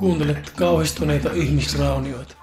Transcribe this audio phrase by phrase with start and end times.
[0.00, 2.34] Kuuntelet kauhistuneita ihmisraunioita.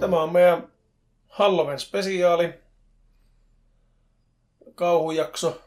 [0.00, 0.68] Tämä on meidän
[1.28, 2.54] Halloween spesiaali.
[4.74, 5.60] Kauhujakso.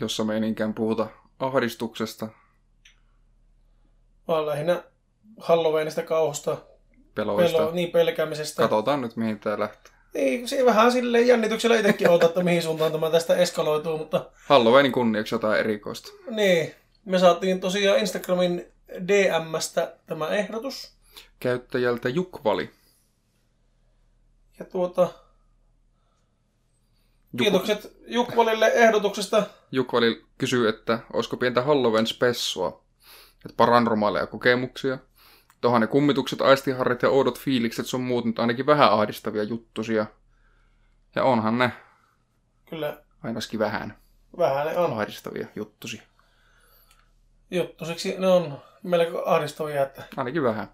[0.00, 1.06] jossa me ei niinkään puhuta
[1.38, 2.28] ahdistuksesta,
[4.30, 4.82] Vaan lähinnä
[5.38, 6.56] Halloweenista kauhusta.
[7.14, 7.58] peloista.
[7.58, 8.62] Pelo, niin pelkäämisestä.
[8.62, 9.92] Katsotaan nyt, mihin tämä lähtee.
[10.14, 14.92] Niin, siinä vähän silleen jännityksellä itsekin odotan, että mihin suuntaan tämä tästä eskaloituu, mutta Halloweenin
[14.92, 16.12] kunniaksi jotain erikoista.
[16.30, 16.74] niin.
[17.04, 18.66] Me saatiin tosiaan Instagramin
[19.08, 20.92] DMstä tämä ehdotus.
[21.40, 22.70] Käyttäjältä Jukvali.
[24.58, 25.08] Ja tuota,
[27.38, 29.42] kiitokset Jukvalille ehdotuksesta.
[29.72, 32.84] Jukvali kysyy, että olisiko pientä Halloween spessua.
[33.46, 34.98] Että paranormaaleja kokemuksia.
[35.60, 40.06] Tuohan ne kummitukset, aistiharrit ja oudot fiilikset sun muut nyt ainakin vähän ahdistavia juttusia.
[41.14, 41.72] Ja onhan ne
[42.70, 43.96] Kyllä ainakin vähän
[44.38, 44.92] vähän ne on.
[44.92, 46.02] ahdistavia juttusia.
[47.50, 50.68] Juttusiksi ne on melko ahdistavia, että Ainakin vähän.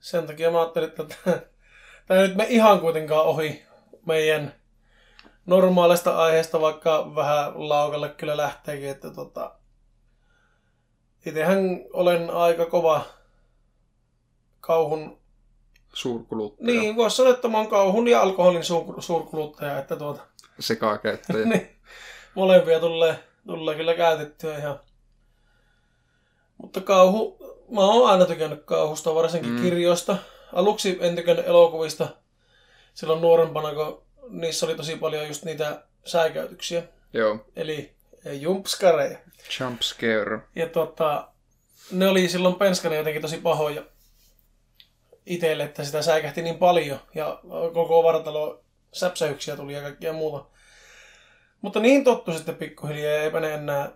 [0.00, 1.04] sen takia mä ajattelin, että
[2.06, 3.66] tämä nyt me ihan kuitenkaan ohi
[4.06, 4.52] meidän
[5.46, 9.54] normaalista aiheesta, vaikka vähän laukalle kyllä lähteekin, että tota,
[11.26, 11.58] itsehän
[11.92, 13.04] olen aika kova
[14.60, 15.18] kauhun,
[15.92, 16.66] Suurkuluttaja.
[16.80, 20.22] niin voisi sanoa, että mä oon kauhun ja alkoholin suur, suurkuluttaja, että tuota,
[20.60, 21.44] Sekakäyttäjä.
[21.48, 21.70] niin,
[22.34, 24.80] molempia tulee, tulee kyllä käytettyä ihan.
[26.58, 27.36] Mutta kauhu,
[27.70, 29.56] mä oon aina tykännyt kauhusta, varsinkin Mm.
[29.56, 29.62] mm.
[29.62, 30.16] kirjoista.
[30.52, 32.08] Aluksi en tykännyt elokuvista
[32.94, 36.82] silloin nuorempana, kun niissä oli tosi paljon just niitä säikäytyksiä.
[37.12, 37.38] Joo.
[37.56, 37.95] Eli
[38.32, 39.18] jumpskareja.
[39.60, 40.40] Jump scare.
[40.56, 41.28] Ja tota,
[41.90, 43.82] ne oli silloin penskana jotenkin tosi pahoja
[45.26, 47.00] itselle, että sitä säikähti niin paljon.
[47.14, 47.40] Ja
[47.74, 50.46] koko vartalo säpsäyksiä tuli ja kaikkea muuta.
[51.60, 53.92] Mutta niin tottu sitten pikkuhiljaa ja eipä ne enää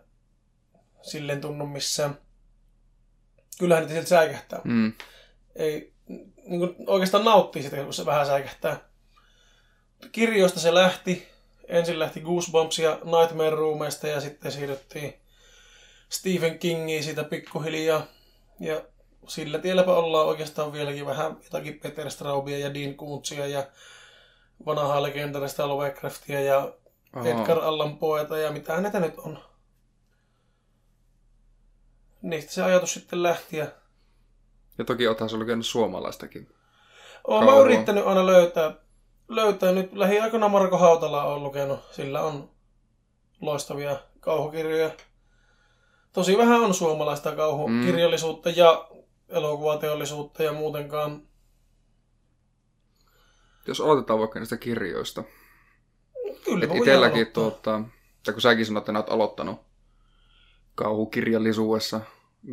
[1.02, 2.18] silleen tunnu missään.
[3.58, 4.60] Kyllähän niitä siltä säikähtää.
[4.64, 4.92] Mm.
[5.56, 5.92] Ei,
[6.46, 8.76] niin kuin oikeastaan nauttii sitä, kun se vähän säikähtää.
[10.12, 11.28] Kirjoista se lähti.
[11.70, 15.14] Ensin lähti Goosebumps ja Nightmare Roomista ja sitten siirryttiin
[16.08, 18.06] Stephen Kingiin siitä pikkuhiljaa.
[18.60, 18.82] Ja
[19.28, 23.66] sillä tielläpä ollaan oikeastaan vieläkin vähän jotakin Peter Straubia ja Dean Kuntsia ja
[24.66, 26.72] vanhaa legendarista Lovecraftia ja
[27.12, 27.28] Aha.
[27.28, 29.38] Edgar Allan Poeta ja mitä näitä nyt on.
[32.22, 33.66] Niistä se ajatus sitten lähti ja
[34.78, 36.48] Ja toki oothan sä lukenut suomalaistakin.
[37.24, 38.74] Olen mä yrittänyt aina löytää,
[39.30, 41.80] löytää nyt lähiaikoina Marko Hautala on lukenut.
[41.90, 42.50] Sillä on
[43.40, 44.90] loistavia kauhukirjoja.
[46.12, 48.88] Tosi vähän on suomalaista kauhukirjallisuutta ja
[49.28, 51.22] elokuvateollisuutta ja muutenkaan.
[53.66, 55.24] Jos aloitetaan vaikka niistä kirjoista.
[56.44, 57.80] Kyllä Et itselläkin, tuota,
[58.24, 59.60] tai kun säkin sanoit, että oot aloittanut
[60.74, 62.00] kauhukirjallisuudessa,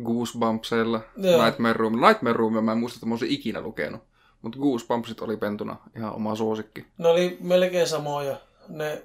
[0.04, 1.44] Goosebumpseilla, Joo.
[1.44, 2.00] Nightmare Room.
[2.00, 4.07] Nightmare Roomia mä en muista, että mä olisin ikinä lukenut.
[4.42, 6.86] Mutta Goosebumpsit oli pentuna ihan oma suosikki.
[6.98, 8.36] Ne oli melkein samoja.
[8.68, 9.02] Ne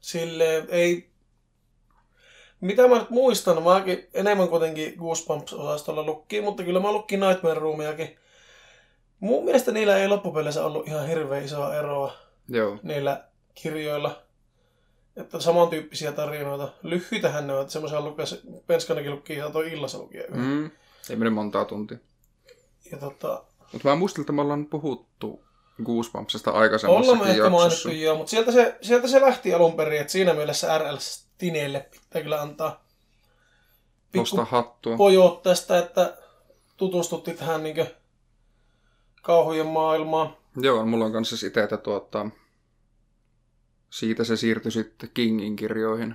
[0.00, 1.10] silleen ei...
[2.60, 8.16] Mitä mä nyt muistan, mäkin enemmän kuitenkin Goosebumps-osastolla lukkiin, mutta kyllä mä lukkin Nightmare Roomiakin.
[9.20, 12.12] Mun mielestä niillä ei loppupeleissä ollut ihan hirveän isoa eroa
[12.48, 12.78] Joo.
[12.82, 14.22] niillä kirjoilla.
[15.16, 16.68] Että samantyyppisiä tarinoita.
[16.82, 20.22] Lyhyitähän ne on, että semmoisia lukas, Penskanakin lukkii ihan toi illassa lukia.
[20.34, 20.70] Mm.
[21.10, 21.98] Ei mene montaa tuntia.
[22.92, 25.46] Ja tota, Mutta mä muistan, että me ollaan puhuttu
[25.84, 27.50] Goosebumpsista ollaan me ehkä jaksossa.
[27.50, 31.88] mainittu joo, mutta sieltä se, sieltä se lähti alun perin, että siinä mielessä RL Stineille
[31.90, 32.84] pitää kyllä antaa
[34.12, 34.96] pikku hattua.
[34.96, 36.16] pojot tästä, että
[36.76, 37.86] tutustutti tähän niinkö
[39.22, 40.36] kauhujen maailmaan.
[40.56, 42.26] Joo, mulla on kanssa itse, että tuota,
[43.90, 46.14] siitä se siirtyi sitten Kingin kirjoihin.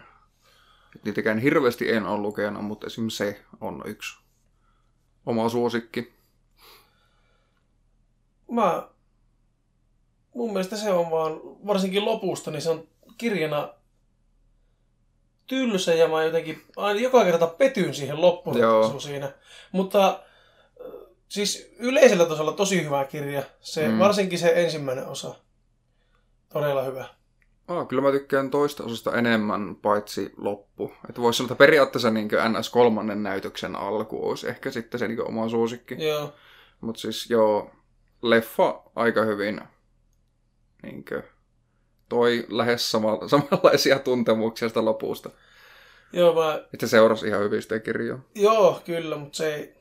[1.03, 4.17] Niitäkään hirveästi en ole lukenut, mutta esimerkiksi se on yksi
[5.25, 6.13] oma suosikki.
[8.51, 8.87] Mä,
[10.35, 12.87] mun mielestä se on vaan, varsinkin lopusta, niin se on
[13.17, 13.73] kirjana
[15.47, 19.31] tylsä ja mä jotenkin aina joka kerta petyn siihen loppuratkaisuun siinä.
[19.71, 20.15] Mutta äh,
[21.29, 23.43] siis yleisellä tasolla tosi hyvä kirja.
[23.59, 23.99] Se, Mm.
[23.99, 25.35] Varsinkin se ensimmäinen osa.
[26.53, 27.05] Todella hyvä.
[27.67, 30.91] Ah, kyllä mä tykkään toista osasta enemmän, paitsi loppu.
[31.09, 35.27] Että voisi sanoa, että periaatteessa niin NS kolmannen näytöksen alku olisi ehkä sitten se niin
[35.27, 35.95] oma suosikki.
[36.07, 36.33] Joo.
[36.81, 37.71] Mutta siis joo,
[38.21, 39.61] leffa aika hyvin
[40.83, 41.05] niin
[42.09, 45.29] toi lähes sama, samanlaisia tuntemuksia sitä lopusta.
[46.13, 48.19] Joo, mä, Että seurasi ihan hyvin sitä kirjaa.
[48.35, 49.75] joo, kyllä, mutta se ei,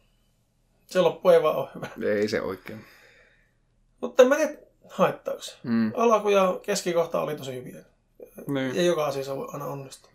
[0.86, 1.88] se loppu ei vaan ole hyvä.
[2.14, 2.84] Ei se oikein.
[4.00, 4.54] Mutta mä tiedä,
[4.90, 5.56] haittaako se.
[5.62, 5.92] Mm.
[5.96, 7.84] Alku ja keskikohta oli tosi hyviä.
[8.46, 8.76] Niin.
[8.76, 10.10] Ei joka asiassa voi aina onnistua.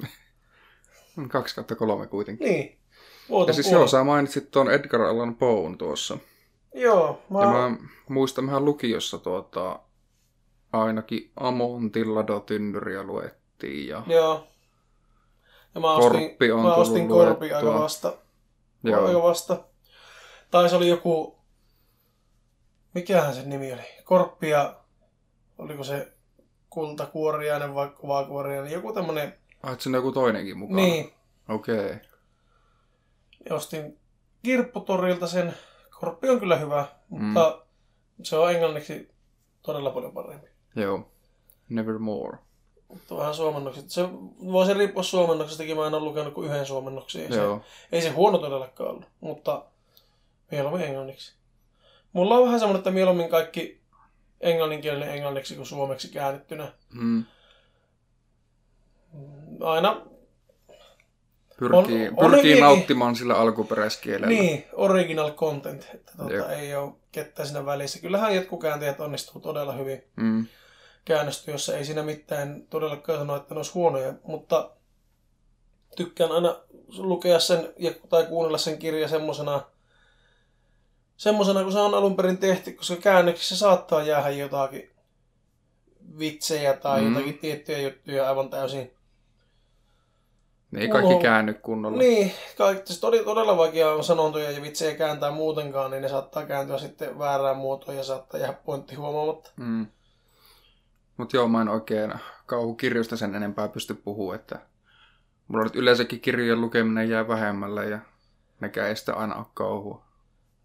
[1.27, 2.47] Kaksi kautta kolme kuitenkin.
[2.47, 2.77] Niin.
[3.29, 3.79] Vuoto Ja siis puoli.
[3.79, 6.17] joo, sä mainitsit tuon Edgar Allan Poen tuossa.
[6.75, 7.77] Joo, mä, Ja mä
[8.09, 9.79] muistan mehän lukiossa tuota,
[10.73, 13.87] ainakin Amon Tilladotynnyriä luettiin.
[13.87, 14.47] Ja, joo.
[15.75, 18.13] Ja mä ostin, Korppi on mä ostin korpi aika vasta.
[18.83, 19.07] Joo.
[19.07, 19.63] Aika vasta.
[20.51, 21.39] Tai se oli joku,
[22.93, 23.81] mikähän sen nimi oli?
[24.03, 24.79] Korppi ja,
[25.57, 26.13] oliko se
[26.69, 29.33] kultakuoriainen vai kovakuoriainen, joku tämmönen,
[29.79, 30.81] siinä on joku toinenkin mukana.
[30.81, 31.13] niin,
[31.49, 31.85] Okei.
[31.85, 31.99] Okay.
[33.49, 33.99] Ja ostin
[34.43, 35.53] kirpputorilta sen.
[35.99, 37.61] Korppi on kyllä hyvä, mutta
[38.23, 39.09] se on englanniksi
[39.61, 40.47] todella paljon parempi.
[40.75, 41.07] Joo.
[41.69, 42.37] Nevermore.
[42.87, 43.89] Mutta vähän suomennokset.
[43.89, 44.09] Se
[44.45, 45.77] voi se riippua suomennoksestakin.
[45.77, 47.21] Mä en ole lukenut kuin yhden suomennoksen.
[47.21, 47.61] Ei se, Joo.
[47.91, 49.65] ei se huono todellakaan ollut, mutta
[50.51, 51.33] mieluummin englanniksi.
[52.13, 53.81] Mulla on vähän semmoinen, että mieluummin kaikki
[54.41, 56.71] englanninkielinen englanniksi kuin suomeksi käännettynä.
[56.93, 57.25] Mm.
[59.61, 60.01] Aina,
[61.59, 64.27] Pyrkii, On- pyrkii on nauttimaan sillä alkuperäiskielellä.
[64.27, 65.87] niin, original content.
[65.93, 66.27] Että Jep.
[66.29, 67.99] tuota, ei ole kettä siinä välissä.
[67.99, 70.03] Kyllähän jotkut kääntäjät onnistuu todella hyvin.
[70.15, 70.45] Mm.
[71.05, 74.69] käännöstyössä ei siinä mitään todellakaan sano, että ne olisi huonoja, mutta
[75.95, 76.55] tykkään aina
[76.97, 77.73] lukea sen
[78.09, 79.61] tai kuunnella sen kirja semmosena,
[81.17, 84.89] semmosena, kun se on alun perin tehty, koska käännöksissä saattaa jäädä jotakin
[86.19, 87.13] vitsejä tai mm.
[87.13, 88.91] jotakin tiettyjä juttuja aivan täysin.
[90.77, 91.97] Ei kaikki käänny kunnolla.
[91.97, 96.45] Niin, kaikki, siis todella, todella vaikea on sanontoja ja vitsejä kääntää muutenkaan, niin ne saattaa
[96.45, 99.51] kääntyä sitten väärään muotoon ja saattaa jäädä pointti huomaamatta.
[99.55, 99.87] Mm.
[101.17, 102.13] Mutta joo, mä en oikein
[102.45, 104.59] kauhukirjoista sen enempää pysty puhumaan, että
[105.47, 107.99] mulla nyt yleensäkin kirjojen lukeminen jää vähemmälle ja
[108.59, 110.05] nekään ei sitä aina ole kauhua.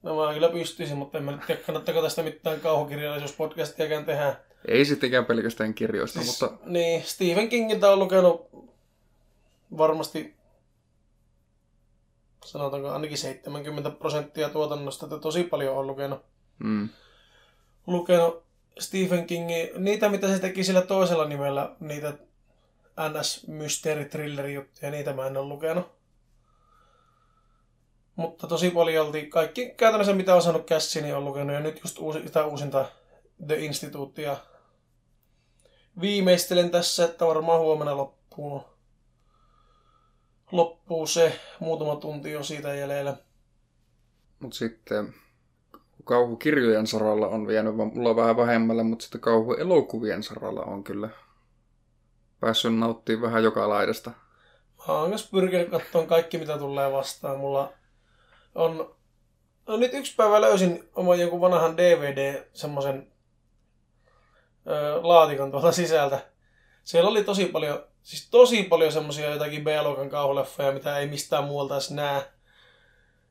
[0.02, 4.36] No mä kyllä pystyisin, mutta en mä nyt tiedä, kannattaako tästä mitään kauhukirjallisuuspodcastiakaan tehdä.
[4.68, 8.48] Ei sittenkään pelkästään kirjoista, Siis, mutta Niin, Stephen Kingiltä on lukenut
[9.78, 10.36] varmasti
[12.44, 16.24] sanotaanko ainakin 70 prosenttia tuotannosta, että tosi paljon on lukenut,
[16.58, 16.88] mm,
[17.86, 18.44] lukenut
[18.80, 22.18] Stephen Kingin, niitä mitä se teki sillä toisella nimellä, niitä
[23.08, 23.46] ns.
[23.46, 26.00] mysteeri thriller juttuja, niitä mä en ole lukenut.
[28.16, 31.54] Mutta tosi paljon oltiin, kaikki käytännössä mitä on saanut käsiin, niin on lukenut.
[31.54, 32.86] Ja nyt just uusi, sitä uusinta
[33.46, 34.36] The Institutea
[36.00, 38.64] viimeistelen tässä, että varmaan huomenna loppuu,
[40.52, 41.40] loppuu se.
[41.60, 43.16] Muutama tunti on siitä jäljellä.
[44.40, 45.14] mut sitten
[46.04, 51.08] kauhukirjojen saralla on vienyt mulla vähän vähemmälle, mutta sitten kauhuelokuvien saralla on kyllä
[52.40, 54.10] päässyt nauttimaan vähän joka laidasta.
[54.88, 57.38] Mä oon myös pyrkinyt katsomaan kaikki, mitä tulee vastaan.
[57.38, 57.72] Mulla
[58.54, 58.94] on...
[59.66, 63.12] No nyt yksi päivä löysin oman jonkun vanhan DVD, semmoisen
[65.02, 66.20] laatikon tuolta sisältä.
[66.84, 71.74] Siellä oli tosi paljon, siis tosi paljon semmosia jotakin B-luokan kauhuleffoja, mitä ei mistään muualta
[71.74, 72.22] edes näe.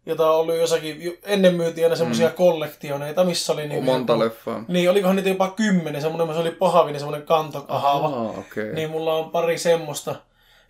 [0.06, 2.34] Jota on ollut jossakin, ennen myytiin aina semmosia mm.
[2.36, 4.64] kollektioneita, missä oli niin Monta leffaa.
[4.68, 8.08] Niin, olikohan niitä jopa kymmenen, semmoinen, se oli pahavinen, semmoinen kantokahava.
[8.08, 8.40] Okei.
[8.40, 8.74] Okay.
[8.74, 10.16] Niin mulla on pari semmoista.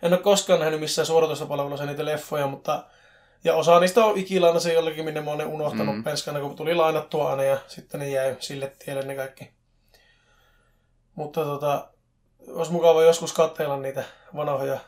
[0.02, 2.84] En ole koskaan nähnyt missään suoratoistopalvelussa niitä leffoja, mutta...
[3.44, 6.04] Ja osa niistä on ikilaina se jollekin, minne mä oon ne unohtanut mm.
[6.04, 9.50] penskana, kun tuli lainattua aina ja sitten ne jäi sille tielle ne kaikki.
[11.14, 11.88] Mutta tota,
[12.48, 14.04] olisi mukava joskus katsella niitä
[14.36, 14.80] vanhoja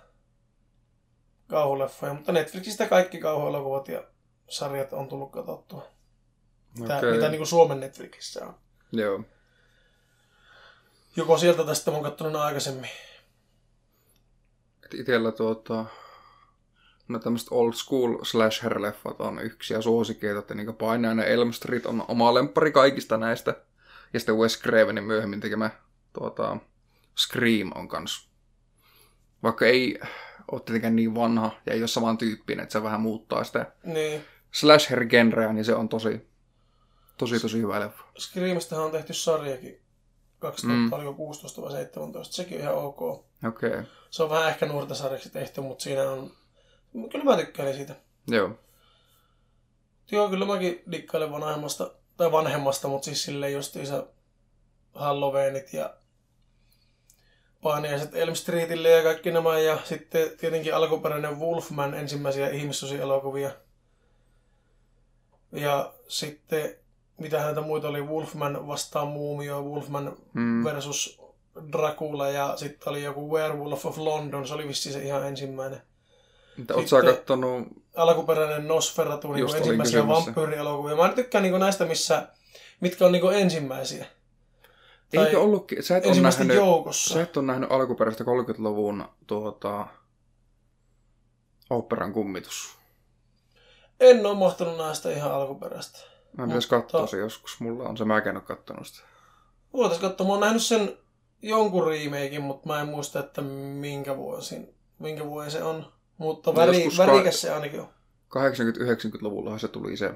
[1.48, 2.14] kauhuleffoja.
[2.14, 4.04] Mutta Netflixistä kaikki kauhuelokuvat ja
[4.48, 5.86] sarjat on tullut katsottua.
[6.78, 7.12] Mitä, Okei.
[7.12, 8.54] mitä niin kuin Suomen Netflixissä on.
[8.92, 9.24] Joo.
[11.16, 12.90] Joko sieltä sitten mä oon katsonut aikaisemmin.
[14.84, 15.84] Et itellä tuota,
[17.08, 22.04] no tämmöiset old school slasher-leffat on yksi ja suosikeita, että niin Painajainen Elm Street on
[22.08, 23.56] oma lemppari kaikista näistä.
[24.12, 25.70] Ja sitten Wes Cravenin myöhemmin tekemä
[26.12, 26.56] tuota,
[27.18, 28.28] Scream on kans.
[29.42, 29.98] Vaikka ei
[30.52, 34.24] ole tietenkään niin vanha ja ei ole samantyyppinen, että se vähän muuttaa sitä Niin.
[34.52, 36.28] slasher-genreä, niin se on tosi,
[37.18, 38.04] tosi, tosi hyvä leffa.
[38.18, 39.82] Screamistähän on tehty sarjakin.
[40.38, 40.92] 2000, Mm.
[40.92, 42.34] oliko 16 vai 17.
[42.34, 43.02] Sekin on ihan ok.
[43.02, 43.84] Okei, okay.
[44.10, 46.30] Se on vähän ehkä nuorta sarjaksi tehty, mutta siinä on...
[47.12, 47.94] Kyllä mä tykkäilin siitä.
[48.28, 48.58] joo.
[50.10, 54.06] Joo, kyllä mäkin dikkailen vanhemmasta, tai vanhemmasta, mutta siis silleen justiinsa
[54.94, 55.94] Halloweenit ja
[57.62, 59.58] paaniaiset Elm Streetille ja kaikki nämä.
[59.58, 63.50] Ja sitten tietenkin alkuperäinen Wolfman, ensimmäisiä ihmissosielokuvia.
[65.52, 66.74] Ja sitten,
[67.18, 70.64] mitä häntä muita oli, Wolfman vastaan muumio, Wolfman Mm.
[70.64, 71.22] versus
[71.72, 75.82] Dracula ja sitten oli joku Werewolf of London, se oli vissiin se ihan ensimmäinen.
[76.56, 77.68] Mutta oot sä kattonut...
[77.96, 80.96] alkuperäinen Nosferatu, niin ensimmäisiä vampyyrielokuvia.
[80.96, 82.28] Mä tykkään niin näistä, missä,
[82.80, 84.06] mitkä on niin ensimmäisiä.
[85.14, 85.82] Tai Eikö ollutkin...
[85.82, 87.14] Sä et, ole nähnyt, joukossa.
[87.14, 89.86] sä et ole nähnyt alkuperäistä 30-luvun tuota,
[91.70, 92.76] oopperan kummitus.
[94.00, 95.98] En ole mahtanut näistä ihan alkuperäistä.
[96.38, 97.60] Mä pitäis Mutta- katsoa se joskus.
[97.60, 99.08] Mulla on se, mä en ole kattonut sitä.
[99.72, 100.96] Voitais katsoa, mä oon nähnyt sen
[101.42, 105.92] jonkun remakein, mutta mä en muista, että minkä vuosin, minkä vuoden se on.
[106.18, 107.88] Mutta No väri, värikäs se ainakin on.
[108.28, 110.14] 80-90-luvullahan se tuli se,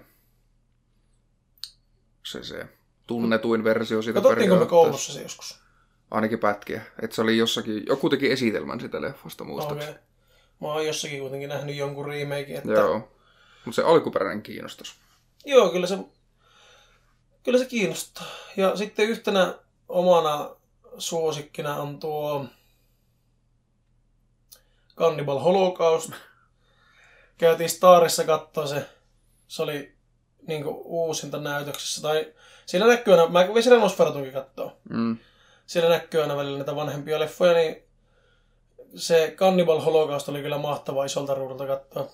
[2.26, 2.68] se, se
[3.06, 5.60] tunnetuin versio siitä Katsottiinko me koulussa se joskus?
[6.10, 6.82] Ainakin pätkiä.
[7.02, 9.90] Että se oli jossakin, joku teki esitelmän sitä leffasta muistaakseni.
[9.90, 10.02] Okei.
[10.60, 12.58] Mä oon jossakin kuitenkin nähnyt jonkun remakein.
[12.58, 12.72] Että...
[12.72, 13.12] Joo.
[13.64, 14.94] Mutta se alkuperäinen kiinnostus.
[15.44, 15.98] Joo, kyllä se,
[17.42, 18.26] kyllä se kiinnostaa.
[18.56, 19.54] Ja sitten yhtenä
[19.88, 20.50] omana
[20.98, 22.46] suosikkina on tuo
[24.96, 26.10] Cannibal Holocaust.
[27.38, 28.88] Käytiin Starissa katsoa se.
[29.48, 29.95] Se oli
[30.46, 32.02] niin uusinta näytöksessä.
[32.02, 32.32] Tai
[32.66, 34.76] siinä näkyy aina, mä kävin siellä Nosferatunkin katsoa.
[34.88, 35.16] Mm.
[35.66, 37.82] Siellä näkyy aina välillä näitä vanhempia leffoja, niin
[38.94, 42.10] se Cannibal Holocaust oli kyllä mahtava isolta ruudulta katsoa.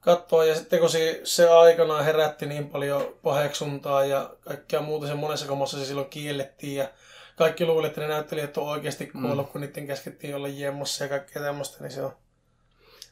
[0.00, 5.14] Katsoa ja sitten kun se, se aikanaan herätti niin paljon paheksuntaa ja kaikkea muuta se
[5.14, 6.88] monessa kommassa se silloin kiellettiin ja
[7.36, 9.52] kaikki luulivat, että ne näyttelijät on oikeasti kuollut, mm.
[9.52, 12.12] kun niiden käskettiin olla jemmossa ja kaikkea tämmöistä, niin se on...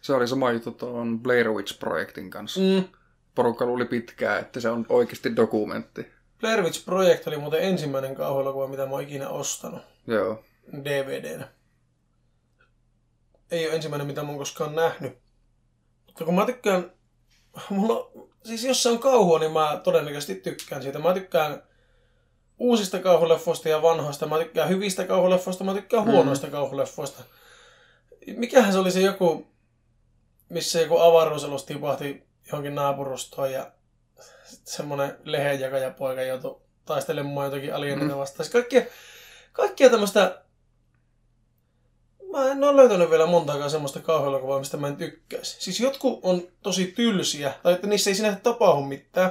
[0.01, 2.61] Se oli sama juttu tuon Blair Witch-projektin kanssa.
[2.61, 2.85] Mm.
[3.35, 6.07] Porukka luuli pitkään, että se on oikeasti dokumentti.
[6.41, 9.83] Blair Witch Project oli muuten ensimmäinen kauhuelokuva, mitä mä oon ikinä ostanut.
[10.07, 10.45] Joo.
[10.85, 11.49] DVDnä.
[13.51, 15.19] Ei ole ensimmäinen, mitä mä oon koskaan nähnyt.
[16.07, 16.93] Mutta kun mä tykkään...
[17.71, 18.11] Mulla,
[18.45, 20.99] siis jos se on kauhua, niin mä todennäköisesti tykkään siitä.
[20.99, 21.63] Mä tykkään
[22.59, 24.27] uusista kauhuleffoista ja vanhoista.
[24.27, 26.11] Mä tykkään hyvistä kauhuleffoista, mä tykkään Mm.
[26.13, 27.23] huonoista kauhuleffoista.
[28.37, 29.50] Mikähän se oli se joku,
[30.51, 33.71] missä joku avaruusalus tipahti johonkin naapurustoon ja
[34.65, 38.21] semmoinen lehenjakajapoika joutui taistelemaan jotakin alieneita Mm.
[38.21, 38.45] vastaan.
[38.45, 38.83] Siis kaikkia,
[39.53, 40.43] kaikkia tämmöistä...
[42.33, 45.57] Mä en ole löytänyt vielä montaakaan semmoista kauhuelokuvaa, mistä mä en tykkäisi.
[45.61, 49.31] Siis jotkut on tosi tylsiä, tai että niissä ei sinänsä tapahdu mitään,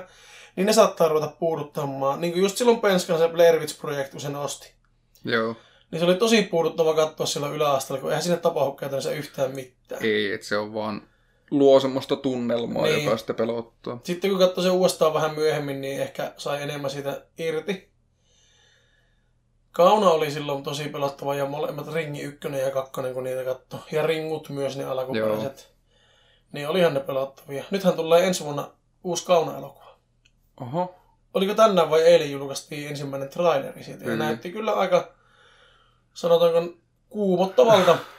[0.55, 2.21] niin ne saattaa ruveta puuduttamaan.
[2.21, 4.73] Niin kuin just silloin Penskan se Blair Witch-projekti, kun sen osti.
[5.23, 5.55] Joo.
[5.91, 10.03] Niin se oli tosi puuduttava katsoa silloin yläasteella, kun eihän sinne tapahdu käytännössä yhtään mitään.
[10.03, 11.08] Ei, että se on vaan
[11.51, 13.03] luo semmoista tunnelmaa, Niin.
[13.05, 13.99] joka sitten pelottaa.
[14.03, 17.89] Sitten kun katsoi se uudestaan vähän myöhemmin, niin ehkä sai enemmän siitä irti.
[19.71, 23.79] Kauna oli silloin tosi pelottava ja molemmat Ringi 1 ja 2, kun niitä katsoi.
[23.91, 25.71] Ja Ringut myös ne alkuperäiset.
[26.51, 27.63] Niin olihan ne pelottavia.
[27.71, 28.71] Nythän tulee ensi vuonna
[29.03, 29.95] uusi Kauna-elokuva.
[30.61, 30.95] Oho.
[31.33, 34.05] Oliko tänään vai eilen julkaistiin ensimmäinen traileri siitä.
[34.05, 35.11] Ja näytti kyllä aika,
[36.13, 36.73] sanotaanko,
[37.09, 37.97] kuumottavalta.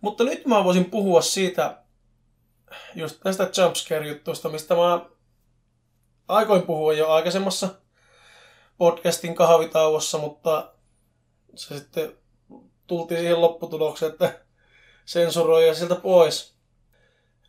[0.00, 1.82] Mutta nyt mä voisin puhua siitä,
[2.94, 5.06] just tästä jumpscare-juttuista, mistä mä
[6.28, 7.68] aikoin puhua jo aikaisemmassa
[8.78, 10.72] podcastin kahvitauossa, mutta
[11.54, 12.12] se sitten
[12.86, 14.40] tultiin siihen lopputulokseen, että
[15.04, 16.54] sensuroi ja sieltä pois.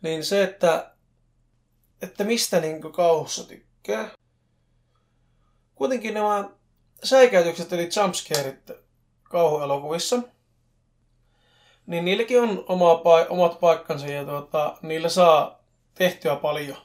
[0.02, 0.94] Niin se, että,
[2.02, 4.10] että mistä niin kauhussa tykkää.
[5.74, 6.50] Kuitenkin nämä
[7.04, 8.70] säikäytykset eli jumpscareit
[9.22, 10.22] kauhuelokuvissa,
[11.90, 15.58] niin niilläkin on oma omat paikkansa ja tuota, niillä saa
[15.94, 16.76] tehtyä paljon.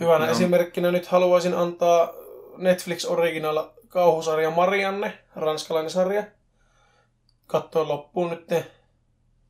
[0.00, 0.32] Hyvänä No.
[0.32, 2.10] esimerkkinä nyt haluaisin antaa
[2.56, 6.24] Netflix Original kauhusarja Marianne, ranskalainen sarja.
[7.46, 8.46] Katsoin loppuun nyt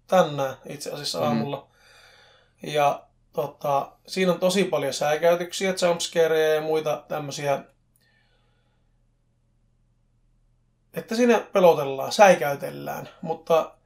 [0.07, 1.29] tänään itse asiassa Mhm.
[1.29, 1.67] aamulla.
[2.63, 7.63] Ja tota, siinä on tosi paljon säikäytyksiä, jumpscareja ja muita tämmöisiä.
[10.95, 13.78] Että siinä pelotellaan, säikäytellään, mutta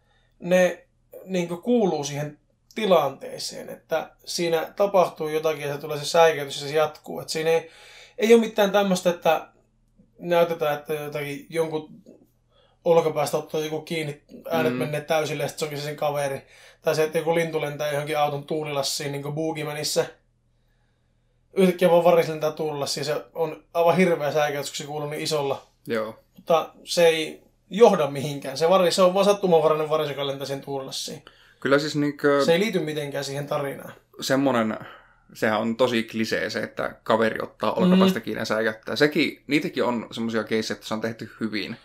[0.43, 0.85] ne
[1.25, 2.39] niin kuuluu siihen
[2.75, 7.21] tilanteeseen, että siinä tapahtuu jotakin ja se tulee se säikäytys ja se jatkuu.
[7.21, 7.71] Että siinä ei,
[8.19, 9.49] ei ole mitään tämmöistä, että
[10.19, 11.89] näytetään, että jotakin jonkun
[12.85, 14.79] olkapäästä ottaa joku kiinni, äänet Mm.
[14.79, 16.43] menee täysille ja sitten se onkin se sen kaveri.
[16.83, 20.05] Tai se, että joku lintu lentää johonkin auton tuulilassiin, niin kuin Boogeymanissa.
[21.53, 23.05] Yhtäkkiä vaan varis lentää tuulilassiin.
[23.05, 25.67] Se on aivan hirveä säikäytys, kun se kuuluu niin isolla.
[25.87, 26.19] Joo.
[26.37, 28.59] Mutta se ei johda mihinkään.
[28.59, 31.23] Se, varis, se on vaan sattumanvarainen varis, joka lentää sen tuulilassiin.
[31.61, 33.93] Kyllä siis niinkö Se ei liity mitenkään siihen tarinaan.
[34.21, 34.79] semmonen,
[35.35, 38.23] sehän on tosi klisee se, että kaveri ottaa olkapäästä Mm.
[38.23, 38.97] kiinni ja säikäyttää.
[38.97, 41.77] Sekin, niitäkin on semmoisia keissejä, että se on tehty hyvin.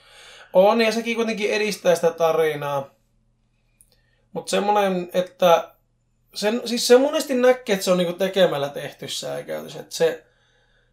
[0.54, 2.90] On, ja sekin kuitenkin edistää sitä tarinaa.
[4.34, 5.72] Mutta semmoinen, että
[6.34, 9.76] sen, siis se monesti näkee, että se on niinku tekemällä tehty säikäytys.
[9.76, 10.24] Että se,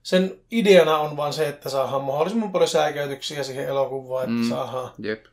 [0.05, 4.49] sen ideana on vaan se, että saadaan mahdollisimman paljon säikäytyksiä siihen elokuvaan, että Mm.
[4.49, 4.91] saadaan.
[4.99, 5.25] Jep.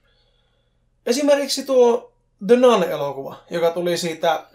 [1.06, 2.13] Esimerkiksi tuo
[2.48, 4.48] The Nun-elokuva, joka tuli siitä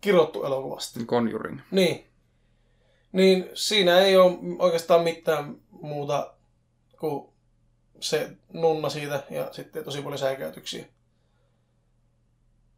[0.00, 1.00] kirottu elokuvasta.
[1.06, 1.60] Conjuring.
[1.70, 2.06] Niin.
[3.12, 6.34] Niin siinä ei ole oikeastaan mitään muuta
[7.00, 7.28] kuin
[8.00, 10.84] se nunna siitä ja sitten tosi paljon säikäytyksiä.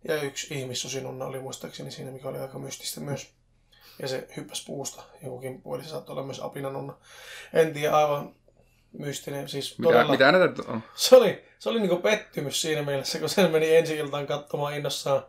[0.08, 3.33] Ja yksi ihmissusinunna oli muistaakseni siinä, mikä oli aika mystistä myös.
[3.98, 5.82] Ja se hyppäsi puusta jokukin puoli.
[5.82, 6.96] Se saattoi olla myös apinanunna.
[7.52, 8.34] En tiedä, aivan
[8.98, 9.48] mystinen.
[9.48, 10.12] Siis Mitä, todella...
[10.12, 10.82] mitä näitä on?
[10.94, 15.22] Se oli, se oli niinku pettymys siinä mielessä, kun sen meni ensi iltaan katsomaan innossaan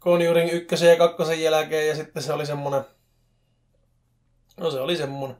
[0.00, 2.84] Conjuring ykkösen ja kakkosen jälkeen ja sitten se oli semmonen...
[4.56, 5.36] No se oli semmonen.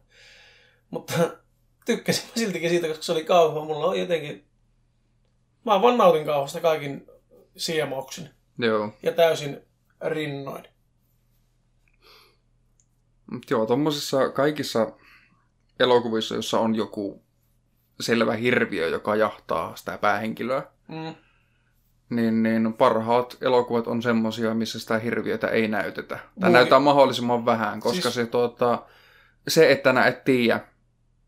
[0.90, 1.12] Mutta
[1.86, 3.64] tykkäsin mä siltikin siitä, koska se oli kauhua.
[3.64, 4.44] Mulla on jotenkin...
[5.64, 7.06] Mä vaan nautin kauhusta kaikin
[7.56, 8.92] siemauksin Joo.
[9.02, 9.62] ja täysin
[10.00, 10.73] rinnoin.
[13.30, 14.92] Mut joo, tommosissa kaikissa
[15.80, 17.22] elokuvissa, jossa on joku
[18.00, 21.14] selvä hirviö, joka jahtaa sitä päähenkilöä, Mm.
[22.10, 26.18] niin, niin parhaat elokuvat on semmosia, missä sitä hirviötä ei näytetä.
[26.40, 28.82] Tai näytetään mahdollisimman vähän, koska Siis- se, tuota,
[29.48, 30.60] se, että nää et tiedä,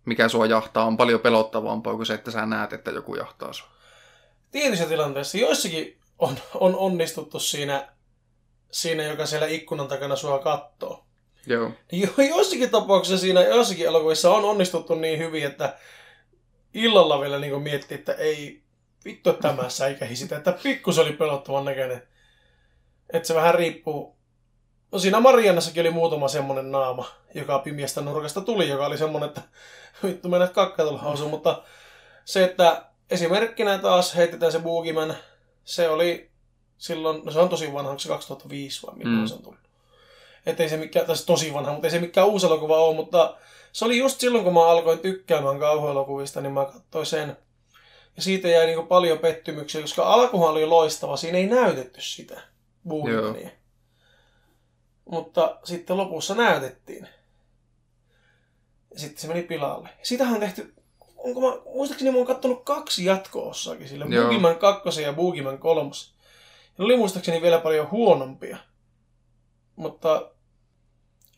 [0.04, 3.68] mikä sua jahtaa, on paljon pelottavampaa kuin se, että sä näet, että joku jahtaa sua.
[4.50, 7.88] Tietyissä tilanteissa joissakin on, on onnistuttu siinä,
[8.70, 11.05] siinä, joka siellä ikkunan takana sua kattoo.
[11.46, 11.70] Joo.
[11.92, 15.76] Jo, joissakin tapauksissa siinä, joissakin elokuvissa on onnistuttu niin hyvin, että
[16.74, 18.62] illalla vielä niin miettii, että ei
[19.04, 22.02] vittu tämä säikähi sitä, että pikkus oli pelottavan näköinen.
[23.12, 24.16] Että se vähän riippuu.
[24.92, 29.42] No siinä Mariannassakin oli muutama semmonen naama, joka pimiestä nurkasta tuli, joka oli semmonen, että
[30.02, 31.62] vittu mennä kakkaa hausuun, mutta
[32.24, 35.14] se, että esimerkkinä taas heitetään se Boogeyman,
[35.64, 36.30] se oli
[36.78, 39.26] silloin, no se on tosi vanha, se 2005 vai milloin Mm.
[39.26, 39.65] se on tullut.
[40.46, 43.36] Että ei se mikään, tässä tosi vanha, mutta ei se mikään uusi elokuva ole, mutta
[43.72, 47.36] se oli just silloin, kun mä alkoin tykkäämään kauhuelokuvista, niin mä katsoin sen.
[48.16, 52.40] Ja siitä jäi niin paljon pettymyksiä, koska alkuhan oli loistava, siinä ei näytetty sitä
[52.88, 53.50] Boogeymania.
[55.10, 57.08] Mutta sitten lopussa näytettiin.
[58.90, 59.88] Ja sitten se meni pilalle.
[60.02, 60.74] Siitähän on tehty,
[61.16, 64.04] onko mä, muistaakseni mä oon kattonut kaksi jatko-osaakin sille.
[64.04, 65.90] Boogeyman 2 ja Boogeyman 3.
[65.90, 68.56] Ja ne oli muistaakseni vielä paljon huonompia.
[69.76, 70.30] Mutta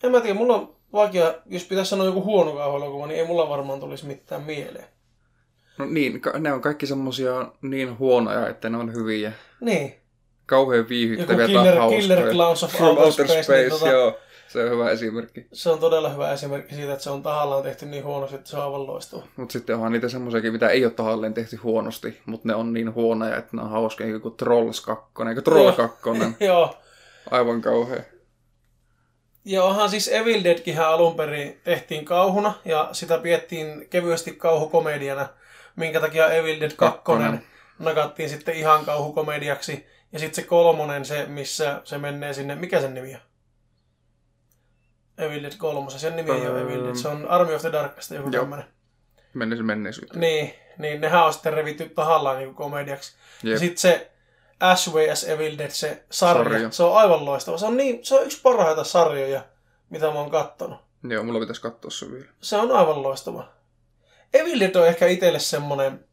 [0.02, 3.48] en mä tiedä, mulla on vaikea, jos pitäisi sanoa joku huono kauhuelokuva, niin ei mulla
[3.48, 4.84] varmaan tulisi mitään mieleen.
[5.78, 9.32] No niin, ka- ne on kaikki semmosia niin huonoja, että ne on hyviä.
[9.60, 9.94] Niin,
[10.46, 11.88] Kauhean joku viihyttäviä tai Killer.
[11.88, 14.18] Killer Clowns of From Outer Space, niin tota, joo.
[14.48, 15.46] Se on hyvä esimerkki.
[15.52, 18.56] se on todella hyvä esimerkki siitä, että se on tahallaan tehty niin huonosti, että se
[18.56, 19.22] on aivan loistava.
[19.36, 22.94] Mutta sitten onhan niitä semmoisiakin, mitä ei ole tahalleen tehty huonosti, mutta ne on niin
[22.94, 25.72] huonoja, että ne on hauskoja, niin kuin Trolls 2, eikö Troll Joo.
[25.72, 26.00] 2,
[26.44, 26.74] Joo,
[27.30, 28.02] aivan kauhea.
[29.48, 35.28] Ja onhan siis Evil Deadkin alun perin tehtiin kauhuna ja sitä piettiin kevyesti kauhukomediana,
[35.76, 37.42] minkä takia Evil Dead 2 Kakkonen.
[37.78, 39.86] nakattiin sitten ihan kauhukomediaksi.
[40.12, 43.20] Ja sitten se kolmonen, se missä se menee sinne, mikä sen nimi on?
[45.18, 48.10] Evil Dead 3, sen nimi ei ole Evil Dead, se on Army of the Darkness
[48.10, 48.64] joku tämmönen.
[49.34, 50.20] Menneisyyteen.
[50.20, 53.12] Niin, niin nehän on sitten revitty tahallaan niin komediaksi.
[53.42, 53.58] Ja Jep.
[53.58, 54.10] sitten se
[54.60, 56.70] As Way as Evil Dead, se sarja, Sarja.
[56.70, 57.58] se on aivan loistava.
[57.58, 59.44] Se on, niin, se on yksi parhaita sarjoja,
[59.90, 60.78] mitä mä oon kattonut.
[61.02, 62.28] Joo, mulla pitäisi katsoa se vielä.
[62.40, 63.48] Se on aivan loistava.
[64.34, 66.04] Evil Dead on ehkä itselle semmonen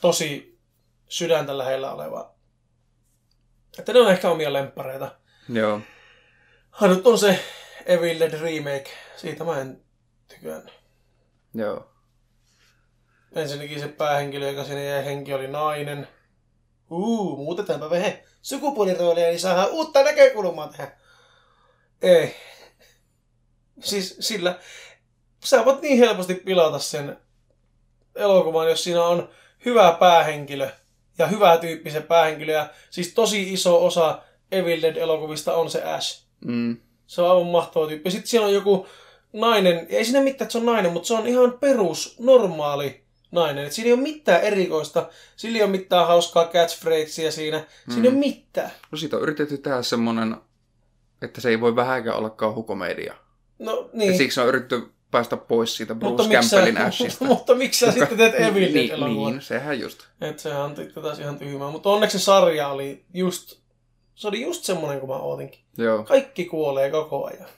[0.00, 0.58] tosi
[1.08, 2.34] sydäntä lähellä oleva.
[3.78, 5.16] Että ne on ehkä omia lemppareita.
[5.48, 5.80] Joo.
[6.72, 7.44] Ainut on se
[7.86, 8.90] Evil Dead remake.
[9.16, 9.82] Siitä mä en
[10.28, 10.74] tykännyt.
[11.54, 11.90] Joo.
[13.34, 16.08] Ensinnäkin se päähenkilö, joka sinne jäi henki, oli nainen.
[16.90, 20.92] Uu, muutetaanpa vähän sukupuoliroolia, niin saadaan uutta näkökulmaa tähän.
[22.02, 22.34] Ei.
[23.80, 24.58] Siis sillä,
[25.44, 27.16] sä voit niin helposti pilata sen
[28.14, 29.28] elokuvan, jos siinä on
[29.64, 30.70] hyvä päähenkilö
[31.18, 32.52] ja hyvä tyyppi se päähenkilö.
[32.52, 34.22] Ja siis tosi iso osa
[34.52, 36.26] Evil Dead-elokuvista on se Ash.
[36.44, 36.76] Mm.
[37.06, 38.10] Se on aivan mahtava tyyppi.
[38.10, 38.86] Sitten siellä on joku
[39.32, 43.64] nainen, ei siinä mitään, että se on nainen, mutta se on ihan perus, normaali nainen.
[43.66, 48.08] Et siinä ei ole mitään erikoista, sillä ei ole mitään hauskaa catchphrasea siinä, siinä ei
[48.08, 48.70] ole mitään.
[48.90, 50.36] No siitä on yritetty tehdä semmonen,
[51.22, 53.14] että se ei voi vähänkään olla kauhukomedia.
[53.58, 54.12] No Niin.
[54.12, 57.24] Ja siksi on yritetty päästä pois siitä Bruce Campbellin Ashista.
[57.24, 59.32] mutta miksi sä sitten teet Evil niin, Dead-elokuvan?
[59.32, 60.02] niin, sehän just.
[60.20, 61.70] Et sehän on taas ihan tyhmää.
[61.70, 63.60] Mutta onneksi se sarja oli just,
[64.14, 65.60] se oli just semmoinen kuin mä ootinkin.
[65.78, 66.04] Joo.
[66.04, 67.48] Kaikki kuolee koko ajan.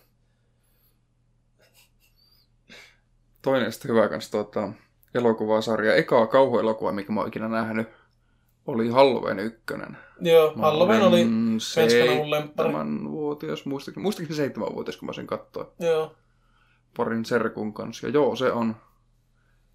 [3.42, 4.72] Toinen sitten hyvä kans tuota,
[5.18, 5.94] elokuvasarja.
[5.94, 7.88] Ekaa kauhuelokuva, mikä mä oon ikinä nähnyt,
[8.66, 9.96] oli Halloween ykkönen.
[10.20, 11.26] Joo, Mä Halloween oli
[11.58, 12.68] Svenskana mun lemppari.
[12.68, 16.14] seitsemänvuotias, muistakin, muistakin seitsemänvuotias, kun mä sen katsoin Joo.
[16.96, 18.06] parin serkun kanssa.
[18.06, 18.76] Ja joo, se on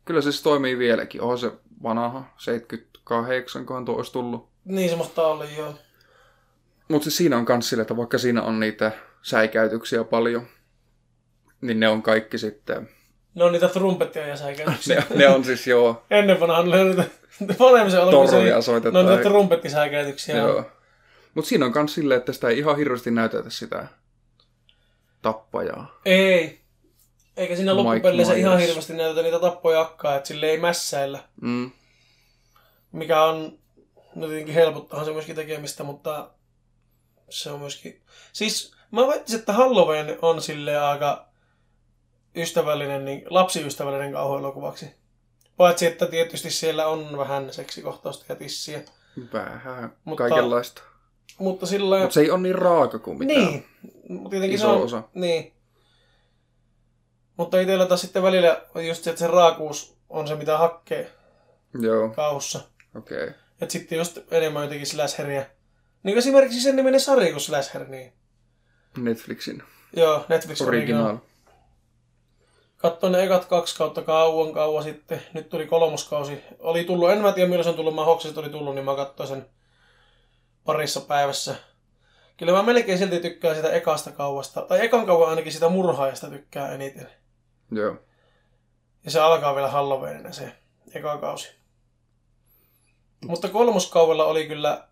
[0.05, 1.21] Kyllä se siis toimii vieläkin.
[1.21, 1.51] Onhan se
[1.83, 4.49] vanha, 78, kohan tuo olisi tullut.
[4.65, 5.73] Niin se mahtaa olla, joo.
[6.87, 10.47] Mutta siis siinä on kans sille, että vaikka siinä on niitä säikäytyksiä paljon,
[11.61, 12.89] niin ne on kaikki sitten...
[13.35, 15.03] Ne on niitä trumpettia ja säikäytyksiä.
[15.09, 17.03] Ne, ne on siis joo, Ennen vanhaan oli niitä
[17.59, 19.05] vanhemmisen torvia Ne soitetaan.
[19.05, 20.37] on niitä trumpettisäikäytyksiä.
[20.37, 20.65] Joo.
[21.33, 23.87] Mutta siinä on kans silleen, että sitä ei ihan hirveästi näytetä sitä
[25.21, 25.99] tappajaa.
[26.05, 26.59] Ei.
[27.37, 31.19] Eikä siinä loppupeleissä ihan hirveästi näytetä niitä tappojakkaa, että sille ei mässäillä.
[31.41, 31.71] Mm.
[32.91, 33.59] Mikä on,
[34.15, 36.29] no tietenkin helpottahan se myöskin tekemistä, mutta
[37.29, 38.01] se on myöskin...
[38.33, 41.25] Siis mä väittäisin, että Halloween on sille aika
[42.35, 44.85] ystävällinen, niin, lapsiystävällinen kauhuelokuvaksi.
[45.57, 48.81] Paitsi, että tietysti siellä on vähän seksikohtausta ja tissiä.
[49.33, 50.81] Vähän Mutta- kaikenlaista.
[51.37, 53.65] Mutta sillä Mutta se ei ole niin raaka kuin mitä Niin.
[54.29, 55.03] Tietenkin iso se on, osa.
[55.13, 55.53] Niin.
[57.37, 61.11] Mutta itsellä taas sitten välillä on just se, että se raakuus on se, mitä hakkee
[61.81, 62.59] Joo, kauhussa.
[62.95, 63.23] okei.
[63.23, 63.33] Okay.
[63.61, 65.45] Et sitten just enemmän jotenkin slasheria.
[66.03, 68.13] Niin esimerkiksi sen niminen sarja kuin Slasher, niin.
[68.97, 69.63] Netflixin
[69.95, 71.01] Joo, Netflix Original.
[71.05, 71.17] original.
[72.83, 75.21] Katsoin ne ekat kaksi kautta kauan kauan sitten.
[75.33, 76.43] Nyt tuli kolmoskausi.
[76.59, 78.95] Oli tullut, en mä tiedä milloin se on tullut, mä hoksin, oli tullut, niin mä
[78.95, 79.45] katsoin sen
[80.63, 81.55] parissa päivässä.
[82.37, 84.61] Kyllä mä melkein silti tykkään sitä ekasta kauasta.
[84.61, 87.09] Tai ekan kauan ainakin sitä murhaajasta tykkää eniten.
[87.71, 87.95] Joo.
[89.05, 90.51] Ja se alkaa vielä Halloweenina se
[90.93, 91.49] eka kausi.
[93.25, 94.87] Mutta kolmoskaudella oli kyllä...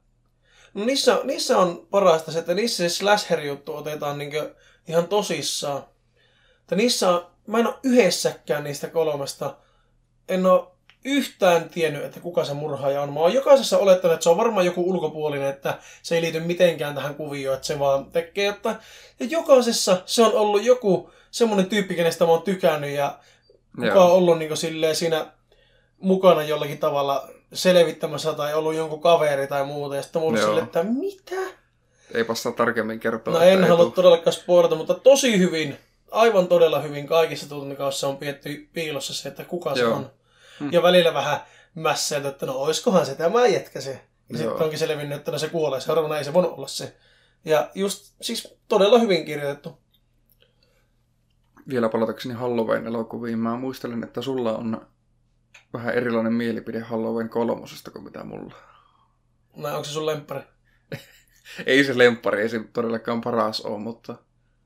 [0.73, 4.55] No niissä, niissä on parasta se, että niissä se slasher-juttu otetaan niinkö
[4.87, 5.83] ihan tosissaan.
[6.61, 9.55] Että niissä on, mä en ole yhdessäkään niistä kolmesta,
[10.29, 10.67] en ole
[11.05, 13.13] yhtään tiennyt, että kuka se murhaaja on.
[13.13, 16.95] Mä oon jokaisessa olettanut, että se on varmaan joku ulkopuolinen, että se ei liity mitenkään
[16.95, 18.75] tähän kuvioon, että se vaan tekee jotain.
[19.19, 23.19] Ja jokaisessa se on ollut joku semmoinen tyyppi, kenestä mä oon tykännyt ja
[23.75, 24.05] kuka Joo.
[24.05, 25.27] on ollut niin silleen siinä
[25.99, 29.95] mukana jollakin tavalla selvittämässä tai ollut jonkun kaveri tai muuta.
[29.95, 30.37] Ja sitten Joo.
[30.37, 31.61] silleen, että mitä?
[32.13, 33.33] Ei passaa tarkemmin kertoa.
[33.33, 35.77] No että en halua todellakaan spoilata, mutta tosi hyvin,
[36.11, 39.95] aivan todella hyvin kaikissa tuntikaussa on pietty piilossa se, että kuka se Joo.
[39.95, 40.11] on.
[40.59, 40.69] Hmm.
[40.71, 41.39] Ja välillä vähän
[41.75, 44.01] mässäiltä, että no oiskohan se tämä jätkä se.
[44.29, 45.81] Ja sitten onkin selvinnyt, että no se kuolee.
[45.81, 46.97] Seuraavana ei se voinut olla se.
[47.45, 49.77] Ja just siis todella hyvin kirjoitettu.
[51.69, 53.39] Vielä palatakseni Halloween-elokuviin.
[53.39, 54.87] Mä muistelen, että sulla on
[55.73, 58.53] vähän erilainen mielipide Halloween kolmosesta kuin mitä mulla.
[59.55, 60.41] No, onko se sun lemppari?
[61.65, 64.15] Ei se lemppari, ei se todellakaan paras ole, mutta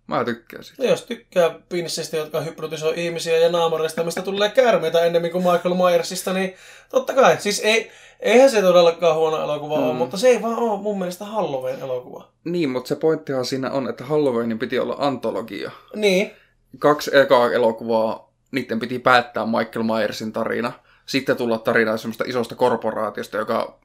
[0.08, 0.84] mä tykkään siitä.
[0.84, 5.76] No jos tykkää pinsseistä, jotka hypnotisoi ihmisiä ja naamareista, mistä tulee käärmeitä ennemmin kuin Michael
[5.76, 6.56] Myersista, niin
[6.90, 7.38] totta kai.
[7.40, 9.84] Siis ei, eihän se todellakaan huono elokuva mm.
[9.84, 12.32] ole, mutta se ei vaan ole mun mielestä Halloween-elokuva.
[12.44, 15.72] Niin, mutta se pointtihan siinä on, että Halloweenin piti olla antologia.
[15.96, 16.32] Niin,
[16.80, 20.72] Kaksi ekaa elokuvaa, niiden piti päättää Michael Myersin tarina.
[21.06, 23.80] Sitten tulla tarina semmoista isosta korporaatiosta, joka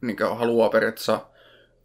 [0.00, 1.20] niin haluaa periaatteessa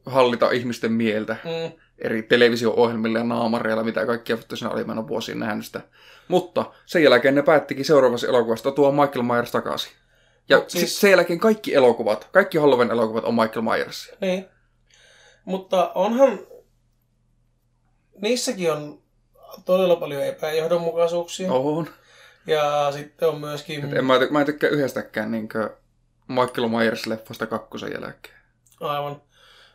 [0.06, 5.08] hallita ihmisten mieltä mm, eri televisio-ohjelmilla ja naamareilla, mitä kaikkia vittu siinä oli, mä en
[5.08, 5.82] vuosiin nähnyt sitä.
[6.28, 9.92] Mutta sen jälkeen ne päättikin seuraavassa elokuvasta tuo Michael Myers takaisin.
[10.50, 10.82] Ja Mut siis...
[10.82, 14.16] siis- sen jälkeen kaikki elokuvat, kaikki Halloween elokuvat on Michael Myersia.
[14.22, 14.46] niin.
[15.46, 16.40] Mutta onhan,
[18.22, 19.02] niissäkin on
[19.66, 21.52] todella paljon epäjohdonmukaisuuksia.
[21.54, 21.88] On.
[22.48, 25.50] Ja sitten on myöskin, Et en mä, mä en tykkää yhdestäkään niin
[26.28, 28.36] Michael Myers-leffasta kakkosen jälkeen.
[28.80, 29.22] aivan,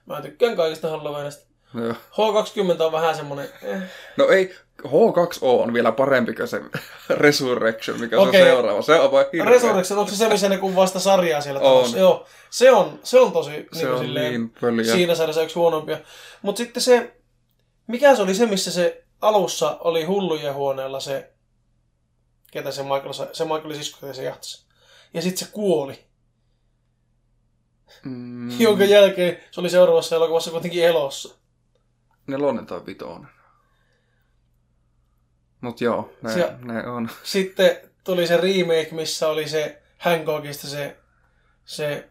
[0.07, 1.54] mä tykkään kaikista Halloweenista.
[1.75, 1.93] Joo.
[1.93, 3.83] H20 on vähän semmonen, eh,
[4.17, 4.55] No ei,
[4.87, 6.61] H2O on vielä parempi kuin se
[7.11, 8.41] Resurrection, mikä Okei.
[8.41, 8.83] se on seuraava.
[8.83, 9.53] Se on vaan hirveä.
[9.53, 11.67] Resurrection, onko se se, missä ne kuvaa sitä sarjaa siellä On.
[11.77, 11.99] talossa?
[11.99, 14.93] Joo, se on, se on tosi Se niin on silleen, niin pöliä.
[14.93, 15.99] siinä sarjassa yksi huonompia.
[16.43, 17.17] Mutta sitten se,
[17.87, 21.33] mikä se oli se, missä se alussa oli hullujen huoneella se,
[22.53, 24.67] ketä se Michael, se Michaelin sisko, se jahtasi.
[25.15, 26.05] Ja sitten se kuoli,
[28.05, 28.61] mm.
[28.61, 31.35] jonka jälkeen se oli seuraavassa elokuvassa kuitenkin elossa.
[32.27, 33.29] Nelonen tai vitonen.
[35.61, 37.09] Mut joo, ne, Se- ne on.
[37.23, 40.97] Sitten tuli se remake, missä oli se Hancockista se,
[41.65, 42.09] se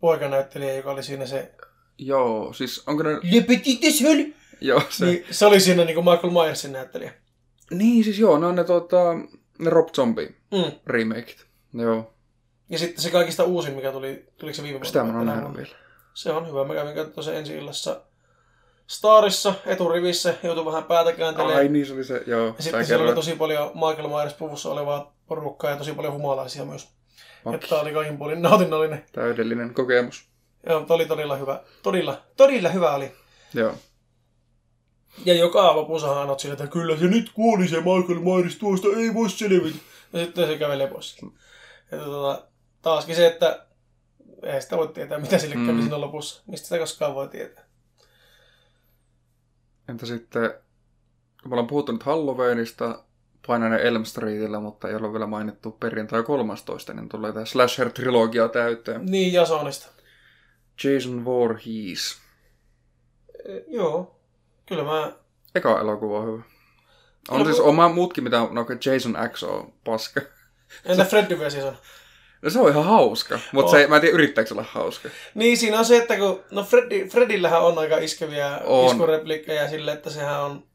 [0.00, 1.54] poikanäyttelijä, joka oli siinä se
[2.00, 3.10] Joo, siis onko ne...
[3.12, 3.80] Le Petit.
[4.60, 5.06] Joo, se...
[5.06, 5.24] Niin.
[5.30, 7.12] Se oli siinä niin kuin Michael Myersin näyttelijä.
[7.70, 9.14] niin, siis joo, ne on ne, tota,
[9.58, 10.72] ne Rob Zombie Mm.
[10.86, 11.46] remakeit.
[11.74, 12.14] Joo,
[12.68, 14.86] Ja sitten se kaikista uusin, mikä tuli, tuliko se viime vuonna?
[14.86, 15.74] sitä mä oon nähnyt vielä.
[16.14, 16.64] Se on hyvä.
[16.64, 18.00] Mä kävin katsomaan se ensi illassa
[18.88, 21.58] Starissa, eturivissä, joutui vähän päätä kääntelemään.
[21.58, 22.46] Ai niin, se oli se, joo.
[22.46, 26.64] ja sitten siellä oli tosi paljon Michael Myers puvussa olevaa porukkaa ja tosi paljon humalaisia
[26.64, 26.88] myös.
[27.44, 27.60] Okei.
[27.62, 29.04] Että oli kaikin puolin nautinnollinen.
[29.12, 30.28] Täydellinen kokemus.
[30.68, 31.60] Joo, oli todella hyvä.
[31.82, 33.12] Todella, todella hyvä oli.
[33.54, 33.74] Joo.
[35.24, 39.14] Ja joka lopussa annot sille, että kyllä se nyt kuoli se Michael Myers tuosta, ei
[39.14, 39.78] voi selvitä.
[40.12, 41.16] Ja sitten se kävelee pois.
[41.92, 42.42] Ja tota,
[42.82, 43.66] taaskin se, että
[44.42, 45.80] ei sitä voi tietää, mitä sille kävi Mm.
[45.80, 46.42] siinä lopussa.
[46.46, 47.67] Mistä sitä koskaan voi tietää.
[49.88, 50.50] Entä sitten,
[51.42, 53.04] kun me ollaan puhuttu nyt Halloweenista,
[53.46, 59.06] painainen Elm Streetillä, mutta ei ole vielä mainittu perjantai 13, niin tulee tämä Slasher-trilogia täyteen.
[59.06, 59.88] Niin, Jasonista.
[60.84, 62.18] Jason Voorhees.
[63.44, 64.20] E, joo.
[64.66, 65.12] Kyllä mä...
[65.54, 66.42] Eka elokuva on hyvä.
[67.28, 70.20] On Kyllä siis oma muutkin, mitä no, Jason X on paska.
[70.84, 71.54] Entä Freddy vs.
[71.54, 71.76] Jason?
[72.42, 73.80] No se on ihan hauska, mutta On.
[73.80, 75.08] se, mä en tiedä yrittääkö olla hauska.
[75.34, 76.44] Niin, siinä on se, että kun...
[76.50, 78.90] No Freddy, Fredillähän on aika iskeviä On.
[78.92, 80.66] iskureplikkejä sille, että sehän on...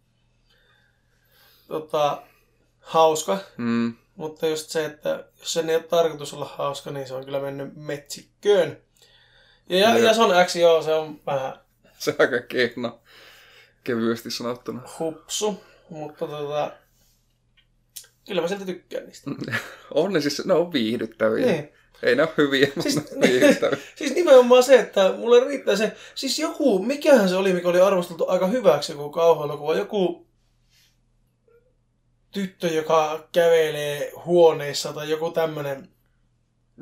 [1.67, 2.21] Tota,
[2.80, 3.38] hauska.
[3.58, 3.93] Mm.
[4.15, 7.39] Mutta just se, että jos sen ei ole tarkoitus olla hauska, niin se on kyllä
[7.39, 8.78] mennyt metsikköön.
[9.69, 11.54] Ja, ja, ja Son X, joo, se on vähän
[11.97, 12.99] Se on aika kehno.
[13.84, 14.82] Kevyesti sanottuna.
[14.99, 16.71] hupsu, mutta tota,
[18.28, 19.32] kyllä mä silti tykkään niistä.
[19.94, 21.46] On ne siis, ne on viihdyttäviä.
[21.46, 21.70] Niin.
[22.04, 23.78] Ei ne ole hyviä, mutta Siis- ne on viihdyttäviä.
[23.96, 28.26] Siis nimenomaan se, että mulle riittää se, siis joku, mikähän se oli, mikä oli arvosteltu
[28.28, 30.28] aika hyväksi, joku kauhuelokuva, joku
[32.32, 35.90] tyttö, joka kävelee huoneissa tai joku tämmönen.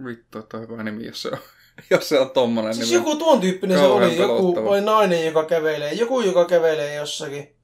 [0.05, 1.37] Vittu, että on hyvä nimi, jos se on,
[1.91, 2.99] jos se on tommonen Siis nimi.
[2.99, 7.55] joku tuon tyyppinen se oli, joku vai nainen, joka kävelee, joku, joka kävelee jossakin.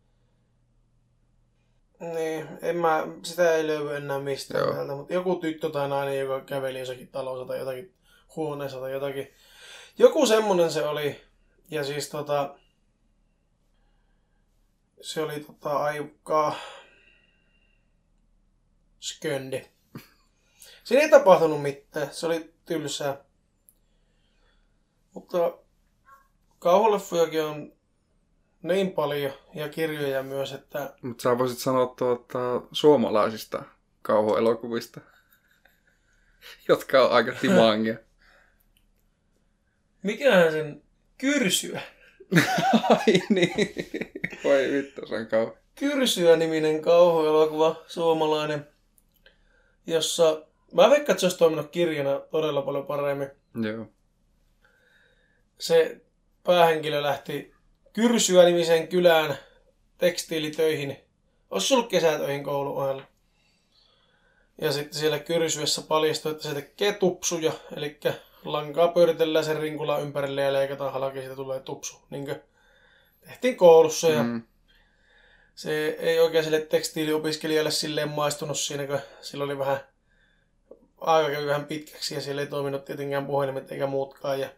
[2.00, 4.74] Niin, en mä, sitä ei löydy enää mistään Joo.
[4.74, 7.94] täältä, mutta joku tyttö tai nainen, joka käveli jossakin talossa tai jotakin
[8.36, 9.34] huoneessa tai jotakin.
[9.98, 11.22] Joku semmonen se oli.
[11.72, 12.60] Ja siis tota,
[15.02, 16.56] se oli tota aika
[19.02, 19.66] sköndi.
[20.84, 22.14] Siinä ei tapahtunut mitään.
[22.14, 23.24] Se oli tylsää.
[25.14, 25.58] Mutta
[26.60, 27.77] kauhuleffojakin on
[28.62, 33.64] niin paljon ja kirjoja myös, että Mutta sä voisit sanoa tuota, suomalaisista
[34.02, 35.02] kauhuelokuvista,
[36.68, 37.98] jotka on aika timangia.
[40.04, 40.82] mikähän sen
[41.18, 41.82] kyrsyä.
[42.90, 43.76] Ai niin.
[44.44, 45.58] Voi vittu, se on kauhean.
[45.76, 48.68] Kyrsyä-niminen kauhuelokuva, suomalainen,
[49.88, 53.30] jossa mä veikkaan, että se olisi toiminut kirjana todella paljon paremmin.
[53.62, 53.86] Joo.
[55.60, 56.02] Se
[56.44, 57.54] päähenkilö lähti
[57.98, 59.38] Kyrsyä-nimiseen kylään
[59.98, 60.98] tekstiilitöihin.
[61.52, 63.04] Olisi ollut kesätöihin koulun ohella.
[64.62, 68.00] Ja sitten siellä Kyrsyessä paljastui, että se tekee tupsuja, eli
[68.46, 72.02] lankaa pyöritellään sen rinkulan ympärille ja leikataan halki, siitä tulee tupsu.
[72.10, 72.42] Niin kuin
[73.28, 74.44] tehtiin koulussa ja Mm.
[75.56, 79.80] se ei oikein sille tekstiiliopiskelijalle silleen maistunut siinä, kun sillä oli vähän,
[80.98, 84.40] aika kävi vähän pitkäksi ja siellä ei toiminut tietenkään puhelimet eikä muutkaan.
[84.40, 84.50] Ja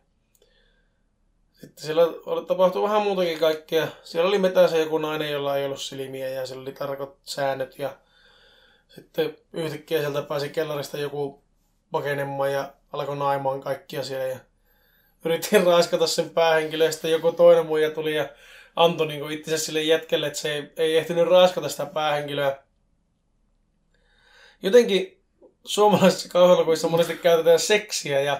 [1.61, 2.03] sitten siellä
[2.47, 3.87] tapahtui vähän muutakin kaikkea.
[4.03, 7.97] Siellä oli metässä joku nainen, jolla ei ollut silmiä ja siellä oli tarkot säännöt ja
[8.87, 11.43] sitten yhtäkkiä sieltä pääsi kellarista joku
[11.91, 14.39] pakenemaan ja alkoi naimaan kaikkia siellä ja
[15.25, 18.29] yritin raiskata sen päähenkilöä ja sitten joku toinen muija tuli ja
[18.75, 22.63] antoi niin itsensä sille jätkelle, että se ei, ei ehtinyt raiskata sitä päähenkilöä.
[24.61, 25.21] Jotenkin
[25.65, 28.39] suomalaisissa kauhuelokuvissa monesti käytetään seksiä ja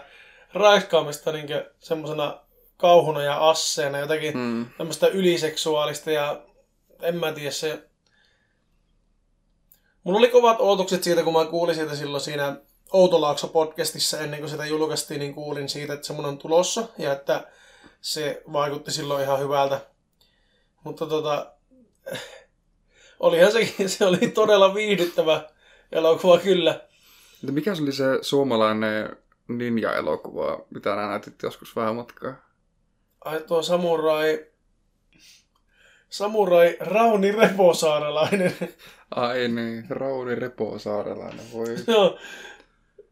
[0.54, 1.48] raiskaamista niin
[1.80, 2.42] semmoisena
[2.80, 4.66] kauhuna ja asseena, jotakin Mm.
[4.78, 6.42] tämmöistä yliseksuaalista ja
[7.02, 7.84] en mä tiedä se...
[10.04, 12.56] Mulla oli kovat odotukset siitä, kun mä kuulin siitä silloin siinä
[12.94, 17.48] Outolaakso-podcastissa ennen kuin sitä julkaistiin, niin kuulin siitä, että semmoinen on tulossa ja että
[18.02, 19.82] se vaikutti silloin ihan hyvältä.
[20.84, 21.52] Mutta tota,
[23.20, 25.50] olihan sekin, se oli todella viihdyttävä
[25.92, 26.82] elokuva kyllä.
[27.52, 32.49] Mikä se oli se suomalainen ninja-elokuva, mitä nää näytit joskus vähän matkaa?
[33.26, 34.46] Ai tuo samurai,
[36.10, 38.56] samurai Rauni Reposaarelainen.
[39.16, 41.66] Ai niin, Rauni Reposaarelainen, voi.
[41.88, 42.18] Joo.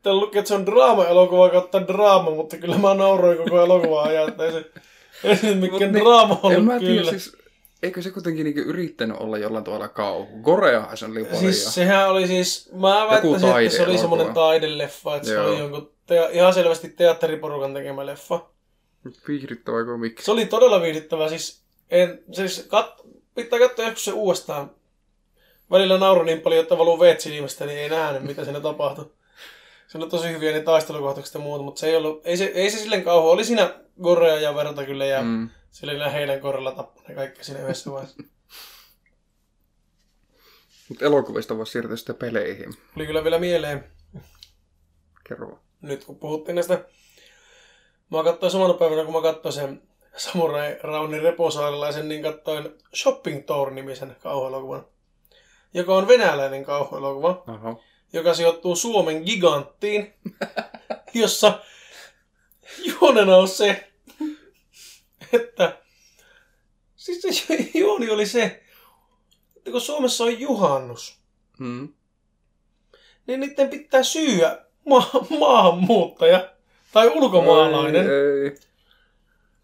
[0.03, 4.29] Täällä lukee, että se on draama-elokuva kautta draama, mutta kyllä mä nauroin koko elokuva ajan,
[4.29, 4.65] että ei se,
[5.23, 7.11] ei se mikään niin, draama ollut En mä tiedä, kyllä.
[7.11, 7.37] siis,
[7.83, 10.41] eikö se kuitenkin niinku yrittänyt olla jollain tavalla kauhu?
[10.41, 11.39] Koreahan se oli paljon.
[11.39, 15.47] Siis sehän oli siis, mä väittäisin, että se oli semmoinen taideleffa, että se Joo.
[15.49, 18.49] oli jonkun te- ihan selvästi teatteriporukan tekemä leffa.
[19.27, 20.25] Viihdyttävä kuin miksi.
[20.25, 23.01] Se oli todella viihdyttävä, siis, en, siis kat,
[23.35, 24.71] pitää katsoa joskus se uudestaan.
[25.71, 29.11] Välillä nauru niin paljon, että valuu veet silmästä, niin ei nähnyt, mitä siinä tapahtui.
[29.87, 32.71] Se on tosi hyviä ne taistelukohtaukset ja muuta, mutta se ei, ollut, ei, se, ei
[32.71, 33.29] se silleen kauhu.
[33.29, 35.49] Oli siinä gorea ja verta kyllä ja mm.
[35.71, 38.23] Sillä oli heidän korrella tappu ne kaikki siinä yhdessä vaiheessa.
[40.89, 42.73] Mutta elokuvista voisi siirtyä sitten peleihin.
[42.93, 43.91] Tuli kyllä vielä mieleen,
[45.29, 46.85] Kerro nyt kun puhuttiin näistä.
[48.09, 49.81] Mä katsoin samana päivänä, kun mä katsoin sen
[50.17, 54.85] Samurai Raunin reposaarelaisen, niin katsoin Shopping Tour-nimisen kauhuelokuvan,
[55.73, 57.43] joka on venäläinen kauhuelokuva.
[57.47, 57.75] Aha.
[58.13, 60.13] joka sijoittuu Suomen giganttiin,
[61.13, 61.59] jossa
[62.85, 63.91] juonena on se,
[65.33, 65.77] että
[66.95, 68.43] siis se juoni oli se,
[69.57, 71.17] että kun Suomessa on juhannus,
[71.59, 71.93] Mm.
[73.27, 76.53] niin niiden pitää syyä ma- maahanmuuttaja
[76.97, 78.09] tai ulkomaalainen.
[78.09, 78.55] Ei, ei.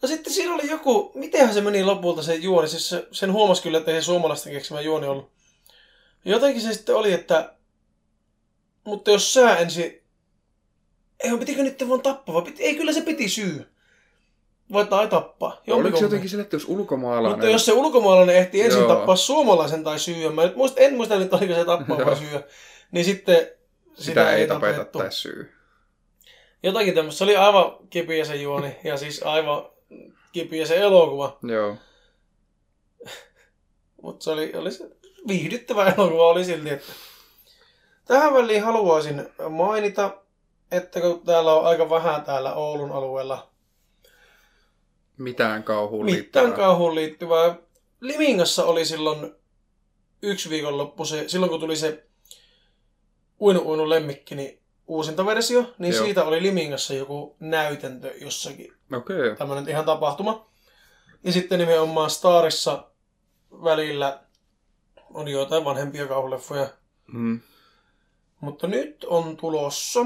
[0.02, 3.64] No sitten siinä oli joku, mitenhän se meni lopulta se juoni, siis se, sen huomasi
[3.64, 5.32] kyllä, että ei suomalaisten keksimä juoni ollut.
[6.26, 7.54] Jotenkin se sitten oli, että,
[8.84, 10.02] mutta jos sä ensin,
[11.24, 13.66] ei pitikö nyt vaan tappaa, vai piti, ei kyllä se piti syy.
[14.74, 15.62] Vai tai tappaa.
[15.68, 17.32] Oliko se jotenkin sille, että jos ulkomaalainen...
[17.32, 18.96] Mutta jos se ulkomaalainen ehti ensin Joo.
[18.96, 22.44] tappaa suomalaisen tai syyä, mä nyt muista, en muista nyt oliko se tappaa vai syyä,
[22.92, 25.54] niin sitten sitä, sitä ei tapeta tai syy.
[26.64, 27.18] Jotakin tämmöistä.
[27.18, 29.70] Se oli aivan kipiä se juoni ja siis aivan
[30.32, 31.38] kipiä se elokuva.
[31.44, 31.76] Joo.
[34.02, 34.90] Mutta se oli, oli se
[35.28, 36.70] viihdyttävä elokuva oli silti.
[36.70, 36.94] Että...
[38.06, 40.18] Tähän väliin haluaisin mainita,
[40.72, 43.50] että kun täällä on aika vähän täällä Oulun alueella
[45.18, 46.52] Mitään kauhuun mitään liittyvää.
[46.52, 47.56] kauhuun liittyvää.
[48.02, 49.36] Limingassa oli silloin
[50.22, 52.04] yksi viikonloppu, se, silloin kun tuli se
[53.42, 56.04] Uinu Uinu lemmikki, niin uusinta versio, niin Joo.
[56.04, 59.18] siitä oli Limingassa joku näytäntö jossakin Okei.
[59.18, 59.36] Okay.
[59.36, 60.50] tämmöinen ihan tapahtuma.
[61.24, 62.92] Ja sitten nimenomaan Starissa
[63.52, 64.24] välillä
[65.14, 66.70] on joitain vanhempia kauhuleffoja.
[67.08, 67.40] Mm.
[68.40, 70.06] Mutta nyt on tulossa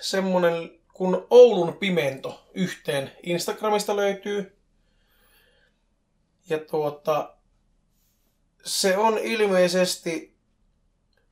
[0.00, 4.56] semmonen kun Oulun Pimento yhteen Instagramista löytyy.
[6.48, 7.34] Ja tuota,
[8.64, 10.36] se on ilmeisesti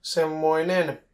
[0.02, 1.05] semmoinen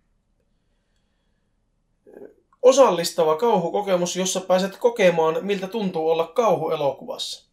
[2.63, 7.53] osallistava kauhukokemus, jossa pääset kokemaan, miltä tuntuu olla kauhuelokuvassa.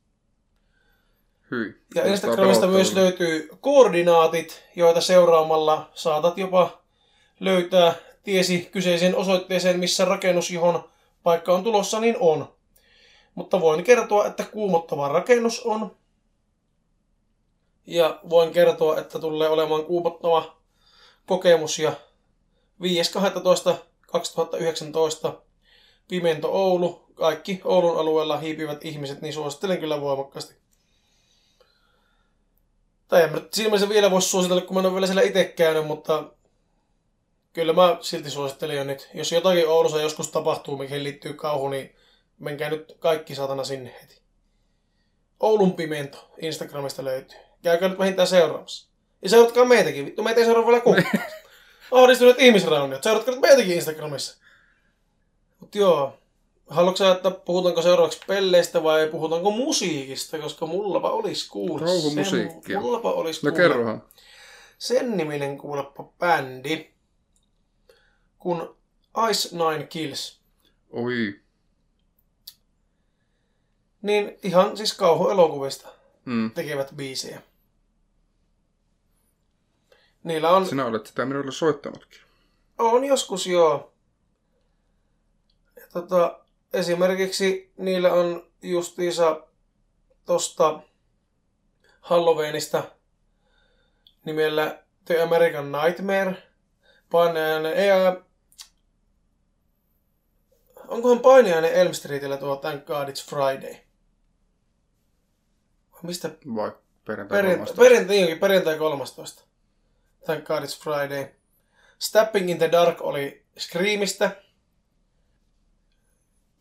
[1.52, 1.76] Hyi.
[1.96, 6.82] Ja Instagramista myös löytyy koordinaatit, joita seuraamalla saatat jopa
[7.40, 10.90] löytää tiesi kyseisen osoitteeseen, missä rakennus, johon
[11.24, 12.54] paikka on tulossa, niin on.
[13.36, 15.96] Mutta voin kertoa, että kuumottava rakennus on.
[17.86, 20.58] Ja voin kertoa, että tulee olemaan kuumottava
[21.26, 21.80] kokemus.
[21.80, 21.94] Ja
[24.18, 25.42] 5.12.2019
[26.08, 30.56] Pimento Oulu, kaikki Oulun alueella hiipivät ihmiset, niin suosittelen kyllä voimakkaasti.
[33.08, 35.88] Tai en mä nyt vielä voisi suositella, kun mä en ole vielä siellä itse käynyt,
[35.88, 36.24] mutta
[37.54, 39.10] kyllä mä silti suosittelen jo nyt.
[39.14, 41.96] Jos jotakin Oulussa joskus tapahtuu, mihin liittyy kauhu, niin
[42.40, 44.22] menkää nyt kaikki satana sinne heti.
[45.40, 47.38] Oulun Pimento Instagramista löytyy.
[47.64, 48.90] Käykää nyt vähintään seuraamassa.
[49.22, 50.06] Ja seuratkaa meitäkin.
[50.06, 51.06] Vittu, meitä ei seuraa vielä kukaan.
[51.92, 53.04] Ahdistuneet ihmisrauniot.
[53.04, 54.38] Seuratkaa nyt meitäkin Instagramissa.
[55.60, 56.18] Mut joo.
[56.70, 60.40] Haluatko sä, että puhutaanko seuraavaksi pelleistä vai puhutaanko musiikista?
[60.40, 62.62] Koska mullapa olisi kuulla Kauhumusiikkia.
[62.76, 64.04] sen- Mullapa olisi No kuulla kerrohan.
[64.78, 66.90] sen niminen kuuleppa bändi,
[68.40, 68.76] kun
[69.30, 70.40] Ice Nine Kills.
[70.92, 71.40] Oi.
[74.02, 75.90] Niin ihan siis kauhuelokuvista
[76.26, 76.52] Mm.
[76.52, 77.42] tekevät biisejä.
[80.24, 82.22] Niillä on, Sinä olet sitä minulle soittanutkin.
[82.78, 83.94] on joskus joo.
[85.76, 86.40] Ja tota,
[86.74, 89.42] esimerkiksi niillä on justiinsa
[90.26, 90.80] tosta
[92.02, 92.84] Halloweenista
[94.26, 96.44] nimellä The American Nightmare.
[97.12, 98.16] Painajainen, ei, ää,
[100.88, 103.76] onkohan painajainen Elm Streetillä tuo Thank God It's Friday?
[106.04, 106.72] Mistä Vai
[107.06, 107.82] perjantai Perjantai, 13.
[107.82, 109.44] perjantai, perjantai 13.
[110.26, 111.36] Thank God it's Friday.
[112.00, 114.32] Stepping in the Dark oli Screamista.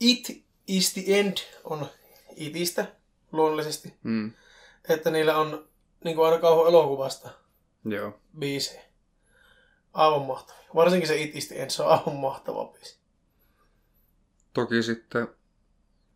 [0.01, 1.87] It is the End on
[2.37, 2.87] Itistä
[3.33, 3.95] luonnollisesti.
[4.03, 4.33] Mm.
[4.89, 5.69] Että niillä on
[6.05, 7.31] niin kuin aina kauhu elokuvasta
[7.85, 8.21] Joo.
[8.39, 8.83] biisejä.
[9.93, 10.65] Aivan mahtavia.
[10.75, 12.99] Varsinkin se It is the End, se on aivan mahtava biisi.
[14.53, 15.29] Toki sitten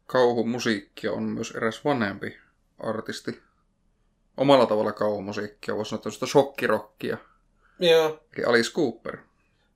[0.07, 2.39] kauhumusiikkia on myös eräs vanhempi
[2.79, 3.43] artisti.
[4.37, 7.19] Omalla tavalla kauhumusiikkia, voisi sanoa tämmöistä shokkirokkia.
[7.91, 8.25] Joo.
[8.37, 9.19] Eli Alice Cooper.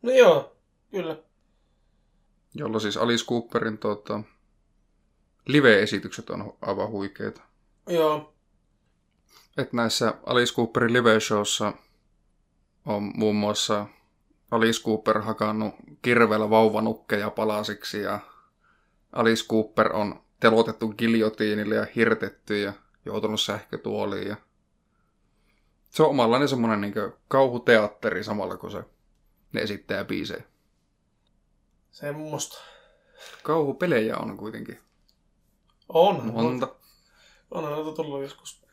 [0.02, 0.56] No joo,
[0.90, 1.16] kyllä.
[2.54, 4.20] Jolla siis Alice Cooperin tota,
[5.46, 7.40] live-esitykset on aivan huikeita.
[7.88, 8.34] Joo.
[9.56, 11.72] Et näissä Alice Cooperin live-showssa
[12.86, 13.86] on muun muassa
[14.50, 18.20] Alice Cooper hakannut kirveellä vauvanukkeja palasiksi ja
[19.12, 22.72] Alice Cooper on telotettu giljotiinille ja hirtetty ja
[23.04, 24.28] joutunut sähkötuoliin.
[24.28, 24.36] Ja...
[25.90, 26.94] Se on omanlainen semmoinen niin
[27.28, 28.84] kauhuteatteri samalla, kun se
[29.52, 30.42] ne esittää biisejä.
[31.90, 32.58] Semmosta.
[33.42, 34.78] Kauhupelejä on kuitenkin
[35.88, 36.16] On.
[36.16, 36.32] On.
[36.32, 36.68] monta
[37.50, 38.64] Onhan noita tullut joskus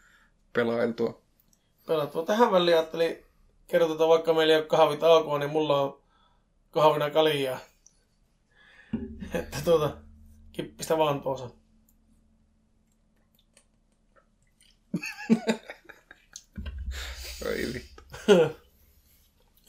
[6.72, 7.60] kahvina kaljaa.
[9.40, 9.98] Että tuota,
[10.52, 11.50] kippistä vaan tuossa.
[17.50, 18.04] Ei vittu.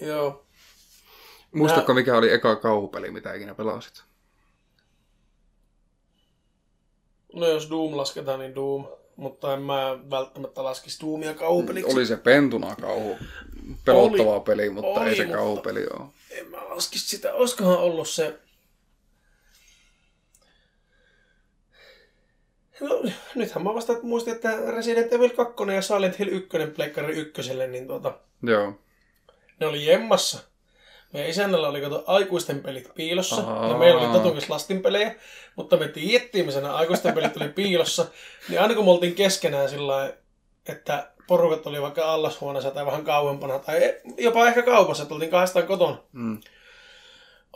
[0.08, 0.46] Joo.
[1.52, 4.02] Muistatko, mikä oli eka kauhupeli, mitä ikinä pelasit?
[7.34, 8.86] No jos Doom lasketaan, niin Doom.
[9.16, 11.92] Mutta en mä välttämättä laskisi Doomia kauhupeliksi.
[11.92, 13.16] Oli se pentuna kauhu.
[13.84, 14.40] Pelottava Oli.
[14.40, 16.08] peli, mutta Oli, ei se kauhupeli ole.
[16.30, 17.34] En mä laskisi sitä.
[17.34, 18.38] Olisikohan ollut se...
[22.80, 23.02] No,
[23.34, 27.86] nythän mä vasta muistin, että Resident Evil 2 ja Silent Hill 1 Pleikkari ykköselle, niin
[27.86, 28.72] tuota, Joo.
[29.60, 30.38] ne oli jemmassa.
[31.12, 33.68] Meidän isännällä oli kato aikuisten pelit piilossa, Aa.
[33.68, 35.14] ja meillä oli Tatukis lastinpelejä,
[35.56, 38.06] mutta me tiedettiin, missä nämä aikuisten pelit oli piilossa,
[38.48, 40.12] niin aina kun me oltiin keskenään sillä
[40.68, 45.66] että porukat oli vaikka allashuoneessa tai vähän kauempana, tai jopa ehkä kaupassa, että oltiin kahdestaan
[45.66, 46.38] kotona, Mm.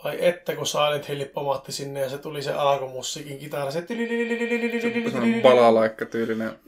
[0.04, 3.86] Ai että, kun Silent Hill pomahti sinne ja se tuli se alkumusiikin kitara, se
[5.42, 6.58] balalaikka tyylinen.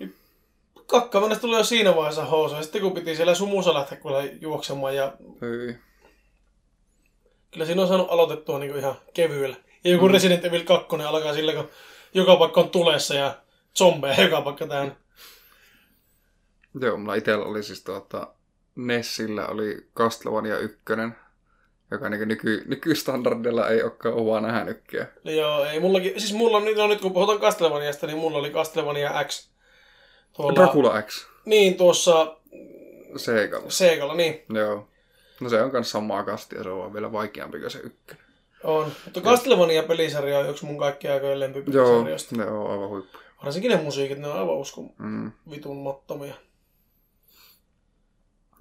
[0.87, 2.55] Kakkamannesta tuli jo siinä vaiheessa housu.
[2.55, 5.78] Ja sitten kun piti siellä sumussa lähteä kyllä juoksemaan ja Hyi.
[7.51, 9.57] kyllä siinä on saanut aloitettua niin ihan kevyellä.
[9.85, 11.68] Ja joku Resident Evil 2 alkaa sillä, kun
[12.14, 13.35] joka paikka on tulessa ja
[13.78, 14.97] zombeja joka paikka täynnä.
[16.81, 18.35] Joo, mulla itsellä oli siis tuota,
[18.76, 20.78] Nessillä oli Castlevania 1,
[21.91, 25.09] joka niin nyky, nykystandardilla ei olekaan ovaa nähnytkään.
[25.24, 28.38] No Joo, ei mullakin, siis mulla on, nyt- no nyt kun puhutaan Castlevaniasta, niin mulla
[28.38, 29.51] oli Castlevania X.
[30.36, 32.36] Tuolla, Dracula X, Niin, tuossa
[33.16, 33.70] Seikalla.
[33.70, 34.43] Seegalla, niin.
[34.55, 34.88] Joo.
[35.41, 38.24] No se on myös samaa kastia, se on vaan vielä vaikeampi kuin se ykkönen.
[38.64, 38.93] On.
[39.05, 42.36] Mutta Castlevania-pelisarja on yksi mun kaikkien aikojen Joo, lempipelisarjoista.
[42.36, 43.24] ne on aivan huippuja.
[43.45, 45.32] Varsinkin ne musiikit, ne on aivan uskon Mm.
[45.51, 46.34] vitun mattomia.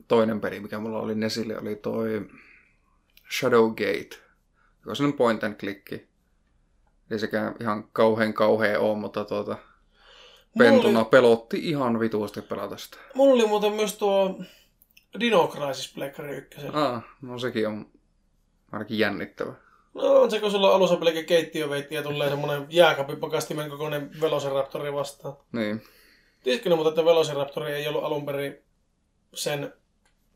[0.07, 2.21] Toinen peli, mikä mulla oli Nesille, oli toi
[3.31, 4.15] Shadowgate,
[4.79, 5.93] joka on sellainen point and click.
[7.11, 9.57] Ei sekään ihan kauhean kauhea ole, mutta tuota,
[10.57, 12.97] pentuna oli, pelotti ihan vituusti pelata sitä.
[13.13, 14.39] mulla oli muuten myös tuo
[15.19, 16.61] Dino Crisis Pleikkari 1.
[16.73, 17.85] Ah, no sekin on
[18.71, 19.53] ainakin jännittävä.
[19.93, 24.93] No on se, kun sulla on alussa pelkkä keittiöveitti ja tulee semmonen jääkapipakastimen kokoinen Velociraptori
[24.93, 25.37] vastaan.
[25.51, 25.83] Niin.
[26.43, 28.57] Tiesitkö ne mutta, että Velociraptori ei ollut alun perin
[29.33, 29.73] sen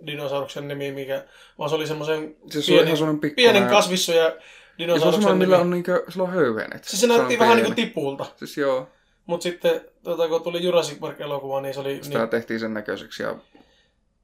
[0.07, 1.25] dinosauruksen nimi, mikä,
[1.57, 3.53] vaan se oli semmoisen Siis se on semmoinen pikkuinen...
[3.53, 5.61] pienen kasvissu ja Ja se on dinosauruksen millä nimi.
[5.61, 6.83] on niinkö, sillä on höyhenet.
[6.83, 7.89] Siis se näytti vähän niin kuin pieni.
[7.89, 8.25] tipulta.
[8.35, 8.87] Siis joo,
[9.25, 11.99] Mutta sitten, tota, kun tuli Jurassic Park-elokuva, niin se oli...
[12.01, 13.35] sitä Niin, tehtiin sen näköiseksi ja...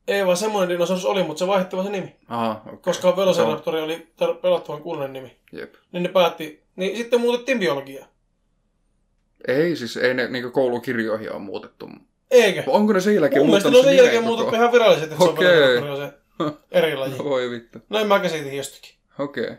[0.07, 2.15] ei vaan semmoinen dinosaurus oli, mutta se vaihdettiin vaan se nimi.
[2.27, 2.77] Aha, okei.
[2.81, 4.07] Koska Velociraptori oli
[4.41, 5.37] pelottavan kuulonen nimi.
[5.51, 5.73] Jep.
[5.91, 8.07] Niin ne päätti, niin sitten muutettiin biologiaa.
[9.47, 11.89] Ei, siis ei ne niinku koulukirjoihin ole muutettu.
[12.31, 12.63] Eikö?
[12.67, 15.79] Onko ne sen jälkeen Mun mielestä ne on sen jälkeen muutettu ihan virallisesti, että Okei.
[15.79, 16.13] se on se
[16.77, 17.17] eri laji.
[17.17, 17.79] No voi vittu.
[17.89, 18.95] Näin mä käsitin jostakin.
[19.19, 19.43] Okei.
[19.43, 19.57] Okay.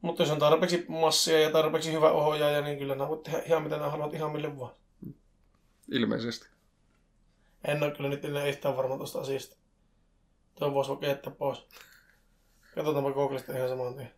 [0.00, 3.62] Mutta jos on tarpeeksi massia ja tarpeeksi hyvä ohjaaja, niin kyllä nämä voit tehdä ihan
[3.62, 4.74] mitä nämä haluat, ihan mille vaan.
[5.90, 6.46] Ilmeisesti.
[7.64, 9.56] En ole kyllä nyt enää yhtään varma tuosta asiasta.
[10.58, 11.66] Tuon voisi vaikka jättää pois.
[12.74, 14.10] Katsotaanpa Googlesta ihan saman tien.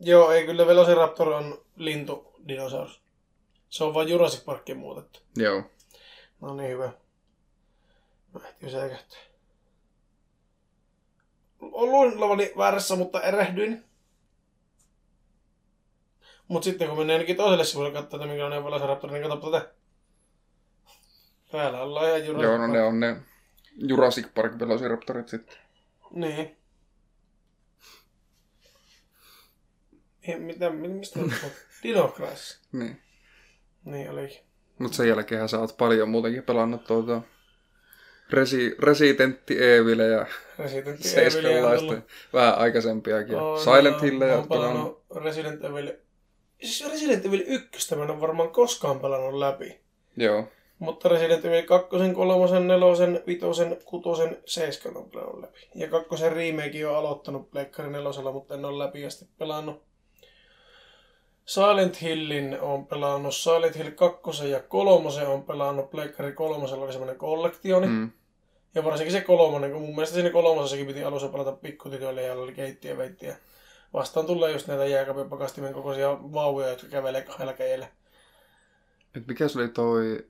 [0.00, 3.05] Joo, ei kyllä Velociraptor on lintu dinosaurus.
[3.68, 5.20] Se on vain Jurassic Parkkiin muutettu.
[5.36, 5.62] Joo.
[6.40, 6.92] No niin, hyvä.
[8.34, 9.18] Mä ehtin säikähtää.
[11.60, 13.84] Luin olevani väärässä, mutta erehdyin.
[16.48, 19.74] Mut sitten kun mennään ainakin toiselle sivulle katsoa, että minkälainen on Velociraptor, niin katsoppa tätä.
[21.50, 23.16] Täällä ollaan ihan Jurassic Joo, no ne on ne
[23.76, 25.56] Jurassic Park Velociraptorit sitten.
[26.10, 26.56] Niin.
[30.38, 31.52] Mitä, mi- mistä puhut?
[31.82, 32.60] Dino Crisis.
[32.72, 33.02] Niin.
[33.86, 34.38] Niin olikin.
[34.78, 37.22] Mut sen jälkeen sä oot paljon muutenkin pelannut tuota
[38.30, 40.26] Resi, Resident Evil ja
[41.00, 43.36] seiskanlaista vähän aikaisempiakin.
[43.36, 45.92] On, Silent Hill ja oon pelannut Resident Evil...
[46.62, 49.80] Siis Resident Evil 1 mä en ole varmaan koskaan pelannut läpi.
[50.16, 50.44] Joo.
[50.78, 53.40] Mutta Resident Evil 2, 3, 4, 5,
[53.84, 55.58] 6, 7 on pelannut läpi.
[55.74, 59.82] Ja kakkosen remake on aloittanut Pleikkari 4, mutta en ole läpi asti pelannut.
[61.46, 67.18] Silent Hillin on pelannut, Silent Hill 2 ja 3 on pelannut, Pleikkari 3 oli semmoinen
[67.18, 67.86] kollektioni.
[67.86, 68.10] Mm.
[68.74, 72.52] Ja varsinkin se kolmonen, kun mun mielestä siinä kolmosessakin piti alussa pelata pikkutytöille ja oli
[72.52, 73.36] keittiö ja veittiä.
[73.92, 77.86] Vastaan tulee just näitä jääkaapin pakastimen kokoisia vauvoja, jotka kävelee kahdella kädellä.
[79.14, 80.26] Et mikä se oli toi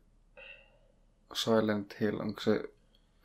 [1.35, 2.21] Silent Hill?
[2.21, 2.63] Onko se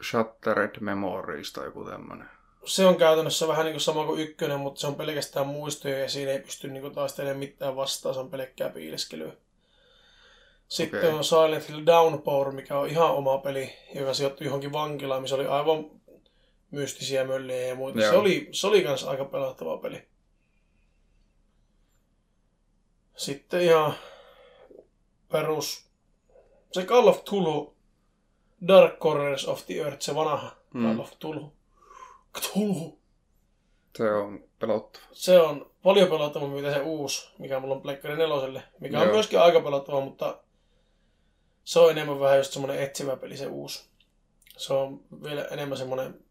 [0.03, 2.29] Shattered Memories tai joku tämmönen?
[2.65, 6.09] Se on käytännössä vähän niin kuin sama kuin ykkönen, mutta se on pelkästään muistoja ja
[6.09, 9.33] siinä ei pysty niin kuin taistelemaan mitään vastaan, se on pelkkää piileskelyä.
[10.67, 11.09] Sitten Okei.
[11.09, 15.45] on Silent Hill Downpour, mikä on ihan oma peli, joka sijoittui johonkin vankilaan, missä oli
[15.45, 15.91] aivan
[16.71, 17.99] mystisiä mölliä ja muita.
[17.99, 18.11] Joo.
[18.11, 20.07] Se oli, se oli kans aika pelottava peli.
[23.17, 23.93] Sitten ihan
[25.31, 25.85] perus...
[26.71, 27.75] Se Call of Tulu,
[28.67, 30.87] Dark Corners of the Earth, se vanha Mm.
[30.87, 31.53] Call of Tulu.
[32.37, 32.99] Cthulhu.
[33.97, 35.03] Se on pelottava.
[35.11, 38.63] Se on paljon pelottavampi mitä se uusi, mikä mulla on Pleikkari neloselle.
[38.79, 39.13] Mikä on Joo.
[39.13, 40.39] myöskin aika pelottava, mutta
[41.63, 43.89] se on enemmän vähän just semmoinen etsivä peli se uusi.
[44.57, 46.25] Se on vielä enemmän semmoinen...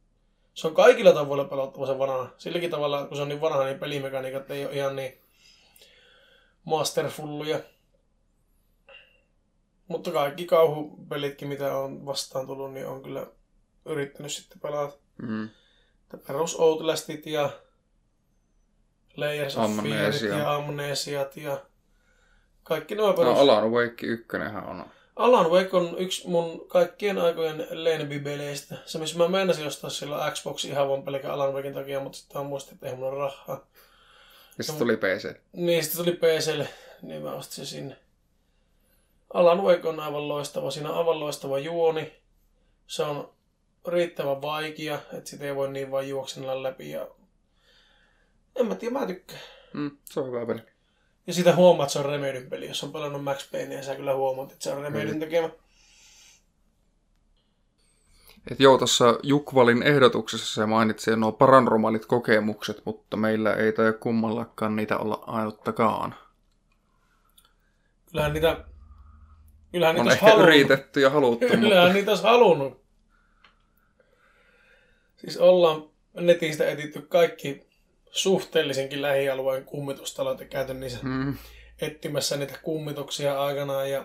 [0.54, 2.30] Se on kaikilla tavoilla pelottava se vanha.
[2.38, 5.20] Silläkin tavalla, kun se on niin vanha, niin pelimekaniikat ei ole ihan niin
[6.64, 7.60] masterfulluja.
[9.88, 13.26] Mutta kaikki kauhupelitkin, mitä on vastaan tullut, niin on kyllä
[13.84, 14.98] yrittänyt sitten pelata.
[15.22, 15.48] Mm.
[16.18, 17.50] Perus Outlastit ja
[19.16, 21.60] Layers of Fearit ja Amnesiat ja
[22.62, 23.38] kaikki nuo No, perus...
[23.38, 24.26] Alan Wake 1
[24.68, 24.84] on.
[25.16, 28.74] Alan Wake on yksi mun kaikkien aikojen Lenby-peleistä.
[28.86, 32.46] Se, missä mä meinasin ostaa silloin Xbox ihan vaan pelkän Alan Waken takia, mutta sitten
[32.46, 33.66] muistin, että ei mulla ole rahaa.
[34.58, 35.34] Ja sitten tuli PC.
[35.52, 36.68] Niin, sitten tuli PClle,
[37.02, 37.96] niin mä ostin sen sinne.
[39.34, 40.70] Alan Wake on aivan loistava.
[40.70, 42.12] Siinä on aivan loistava juoni.
[42.86, 43.32] Se on
[43.88, 46.90] riittävän vaikea, että sitä ei voi niin vaan juoksennella läpi.
[46.90, 47.08] Ja...
[48.56, 49.40] En mä tiedä, mä tykkään.
[49.72, 50.60] Mm, se on hyvä peli.
[51.26, 52.68] Ja sitä huomaat, että se on Remedyn peli.
[52.68, 55.20] Jos on pelannut Max Payne, niin sä kyllä huomaat, että se on Remedyn Mm.
[55.20, 55.50] tekemä.
[58.50, 64.76] Et joo, tuossa Jukvalin ehdotuksessa se mainitsi nuo paranormaalit kokemukset, mutta meillä ei tai kummallakaan
[64.76, 66.14] niitä olla ainuttakaan.
[68.10, 68.64] Kyllähän niitä...
[69.72, 70.48] Kyllähän On niitä ehkä halunnut.
[70.48, 72.80] yritetty ja haluttu, Kyllähän mutta niitä olisi halunnut.
[75.20, 77.66] Siis ollaan netistä etitty kaikki
[78.10, 81.36] suhteellisenkin lähialueen kummitustalot ja käyty niissä mm,
[81.80, 84.04] etsimässä niitä kummituksia aikanaan ja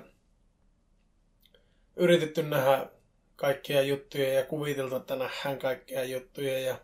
[1.96, 2.88] yritetty nähdä
[3.36, 6.80] kaikkia juttuja ja kuviteltu, että nähdään kaikkia juttuja ja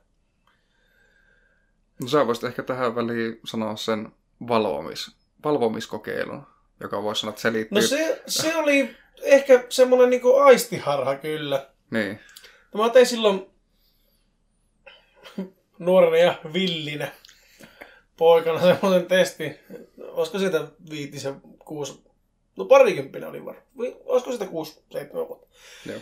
[2.01, 4.11] no sä voisit ehkä tähän väliin sanoa sen
[4.47, 6.47] valvomis, valvomiskokeilun,
[6.79, 7.75] joka voisi sanoa, että se liittyy...
[7.75, 11.69] No se, se oli ehkä semmoinen niinku aistiharha kyllä.
[11.91, 12.19] Niin,
[12.73, 13.51] No mä tein silloin
[15.80, 17.11] nuorena ja villinä
[18.17, 19.59] poikana semmoisen testi.
[20.07, 22.03] Olisiko siitä viitisen, kuusi,
[22.55, 23.65] no parikymppinen oli varmaan.
[24.05, 25.47] Olisiko sitä kuusi, seitsemän vuotta.
[25.86, 25.99] joo.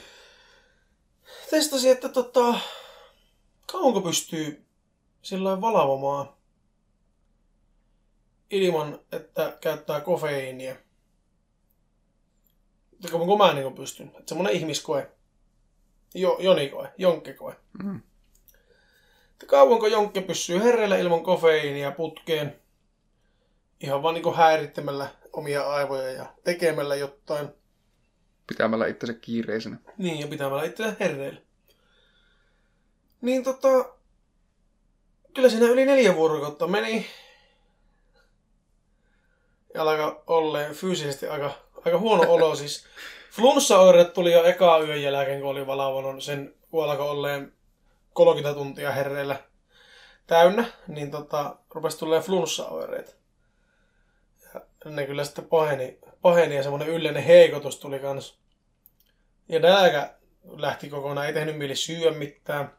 [1.50, 2.60] Testasin, että tota,
[3.72, 4.66] kauanko pystyy
[5.22, 6.30] sillä valvomaan
[8.50, 10.76] ilman, että käyttää kofeiinia.
[13.04, 14.08] Ja Kauanko mä niin pystyn.
[14.08, 15.12] Että semmoinen ihmiskoe.
[16.14, 17.56] Jo, jonikoe, jonkkikoe.
[17.84, 18.02] Mm.
[19.40, 22.60] Että kauanko jonkke pysyy herreillä ilman kofeiinia putkeen.
[23.80, 27.48] Ihan vaan niin häirittämällä omia aivoja ja tekemällä jotain.
[28.48, 29.78] Pitämällä itsensä kiireisenä.
[29.98, 31.42] Niin, ja pitämällä itseään herreillä.
[33.22, 33.68] Niin tota...
[35.34, 37.06] Kyllä siinä yli neljä vuorokautta meni.
[39.74, 41.52] Ja alkaa olleen fyysisesti aika,
[41.86, 42.56] aika huono olo.
[42.56, 42.86] Siis
[43.36, 47.59] flunssaoireet tuli jo eka yön jälkeen, kun oli valvonut sen, kun alkoi olleen
[48.20, 49.44] 30 tuntia herreillä
[50.28, 53.18] täynnä, niin tota, rupesi tulee flunssaoireet.
[54.54, 58.40] Ja ne kyllä sitten paheni, paheni ja semmoinen yleinen heikotus tuli kans.
[59.50, 60.14] Ja nälkä
[60.44, 62.72] lähti kokonaan, ei tehnyt mieli syödä mitään.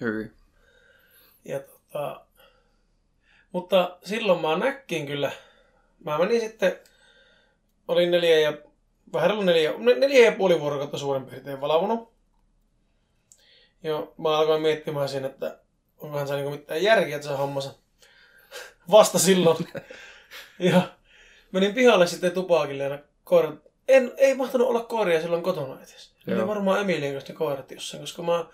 [0.00, 0.32] Hyvin.
[1.44, 2.26] Ja tota,
[3.52, 5.32] mutta silloin mä näkkin kyllä.
[6.04, 6.78] Mä menin sitten,
[7.88, 8.52] olin neljä ja,
[9.12, 12.11] vähän reilu neljä, ne- neljä ja puoli vuorokautta suurin piirtein valvonut.
[13.82, 15.58] Joo, mä alkoin miettimään siinä, että
[15.98, 17.74] onkohan se niinku mitään järkeä tässä hommassa.
[18.90, 19.68] Vasta silloin.
[20.58, 20.82] ja
[21.52, 23.54] menin pihalle sitten tupakille ja koirat,
[23.88, 26.14] en, ei mahtanut olla koiria silloin kotona edes.
[26.28, 26.46] Oli Joo.
[26.46, 28.46] varmaan Emilien kanssa koirat jossain, koska mä,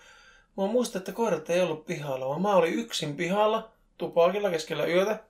[0.57, 5.23] mä muistan, että koirat ei ollut pihalla, vaan mä olin yksin pihalla tupakilla keskellä yötä.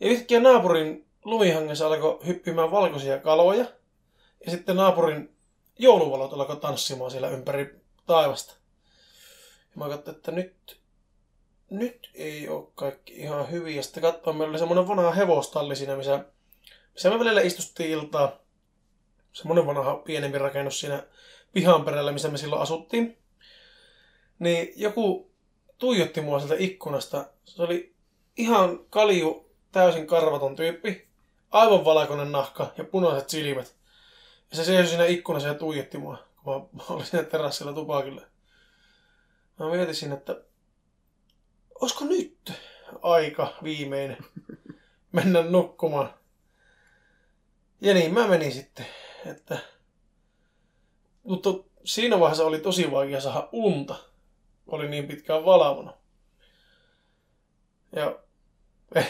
[0.00, 3.64] Ja yhtäkkiä naapurin lumihangessa alkoi hyppimään valkoisia kaloja.
[4.44, 5.36] Ja sitten naapurin
[5.78, 8.59] jouluvalot alkoi tanssimaan siellä ympäri taivasta.
[9.70, 10.80] Ja mä katsoin, että nyt,
[11.70, 13.76] nyt ei ole kaikki ihan hyvin.
[13.76, 16.24] Ja sitten katsoin, meillä oli semmoinen vanha hevostalli siinä, missä,
[16.92, 18.38] missä me välillä istuttiin iltaa.
[19.32, 21.02] Semmoinen vanha pienempi rakennus siinä
[21.52, 23.18] pihan perällä, missä me silloin asuttiin.
[24.38, 25.30] Niin joku
[25.78, 27.26] tuijotti mua sieltä ikkunasta.
[27.44, 27.94] Se oli
[28.36, 31.08] ihan kalju, täysin karvaton tyyppi.
[31.50, 33.74] Aivan valkoinen nahka ja punaiset silmät.
[34.50, 38.22] Ja se seisoi siinä ikkunassa ja tuijotti mua, kun mä olin siinä terassilla tupakilla.
[39.60, 40.40] Mä mietin, että
[41.80, 42.52] olisiko nyt
[43.02, 44.16] aika viimeinen
[45.12, 46.14] mennä nukkumaan.
[47.80, 48.86] Ja niin mä menin sitten,
[49.26, 49.58] että...
[51.22, 51.50] Mutta
[51.84, 53.96] siinä vaiheessa oli tosi vaikea saada unta.
[54.66, 55.94] oli niin pitkään valvonut.
[57.92, 58.18] Ja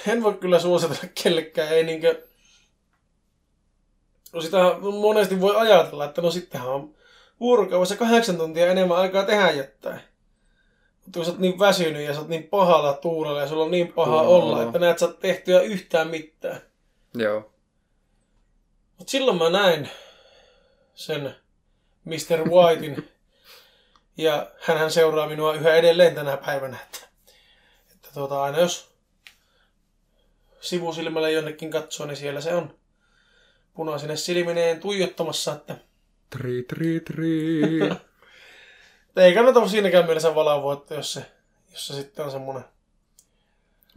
[0.07, 2.27] en voi kyllä suositella kellekään, ei niinkö...
[4.33, 4.59] No sitä
[5.01, 6.95] monesti voi ajatella, että no sittenhän on
[7.41, 10.10] vuorokaudessa kahdeksan tuntia enemmän aikaa tehdä jotain.
[11.15, 13.93] Kun sä oot niin väsynyt ja sä oot niin pahalla tuulella ja sulla on niin
[13.93, 16.61] paha Tuulella olla, että näet sä tehtyä yhtään mitään.
[17.15, 17.53] Joo.
[18.99, 19.89] Mutta silloin mä näin
[20.95, 21.35] sen
[22.05, 22.49] Mr.
[22.51, 23.09] Whitein.
[24.17, 26.77] ja hän seuraa minua yhä edelleen tänä päivänä.
[26.83, 27.09] Että,
[27.95, 28.91] että tuota, aina jos
[30.61, 32.75] sivusilmällä jonnekin katsoo, niin siellä se on
[33.75, 35.77] punaisine silmineen tuijottamassa, että
[36.31, 37.61] Tri, tri, tri.
[39.17, 41.27] Ei kannata siinäkään mielessä valavoa, että jos se,
[41.73, 42.65] jos se sitten on semmoinen,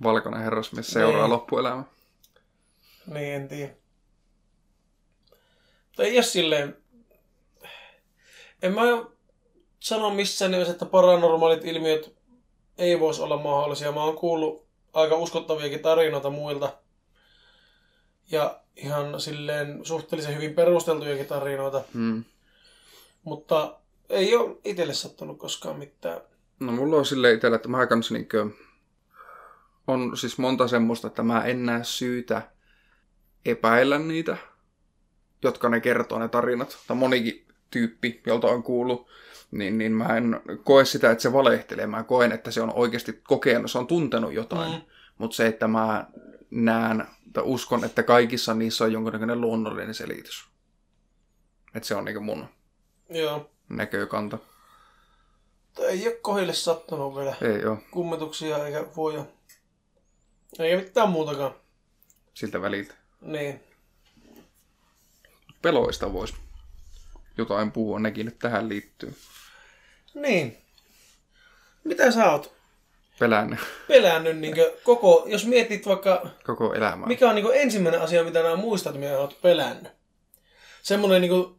[0.03, 1.30] Valkoinen herrasmies seuraa Niin.
[1.30, 1.84] loppuelämä.
[3.07, 3.74] niin en tiedä.
[5.88, 6.78] Mutta ei ole silleen,
[8.61, 8.82] en mä
[9.80, 12.16] sano missään nimessä, että paranormaalit ilmiöt
[12.78, 13.91] ei voisi olla mahdollisia.
[13.91, 16.74] Mä oon kuullut aika uskottaviakin tarinoita muilta.
[18.32, 21.82] Ja ihan silleen suhteellisen hyvin perusteltujakin tarinoita.
[21.93, 22.24] Hmm.
[23.24, 23.80] Mutta
[24.14, 26.22] ei ole itselle sattunut koskaan mitään.
[26.59, 28.49] No mulla on silleen itsellä, että mä kans niinkö...
[29.88, 32.41] On siis monta semmoista, että mä en näe syytä
[33.45, 34.38] epäillä niitä,
[35.43, 36.78] jotka ne kertoo ne tarinat.
[36.88, 39.07] Tai monikin tyyppi, jolta on kuullut,
[39.51, 41.88] niin, niin mä en koe sitä, että se valehtelee.
[41.88, 44.72] Mä koen, että se on oikeasti kokenut, se on tuntenut jotain.
[44.72, 44.82] Mm.
[45.18, 46.05] Mutta se, että mä
[46.51, 50.45] näen tai uskon, että kaikissa niissä on jonkinnäköinen luonnollinen selitys.
[51.76, 52.45] Että se on niinku mun
[53.09, 53.51] Joo.
[53.70, 54.38] Näkökanta.
[55.66, 59.26] Mutta ei ole kohille sattunut vielä Ei oo kummetuksia eikä voja.
[60.59, 61.55] Eikä mitään muutakaan.
[62.34, 62.93] siltä väliltä.
[63.22, 63.64] Niin.
[65.61, 66.34] Peloista vois
[67.38, 69.16] jotain puhua, nekin nyt tähän liittyy.
[70.14, 70.57] Niin.
[71.84, 72.53] Mitä sä oot
[73.20, 77.07] Pelännyt pelännyt niin koko, jos mietit vaikka, koko elämää.
[77.07, 79.91] mikä on niin ensimmäinen asia, mitä nämä muistat, mitä oot pelännyt?
[80.82, 81.55] Semmoinen niin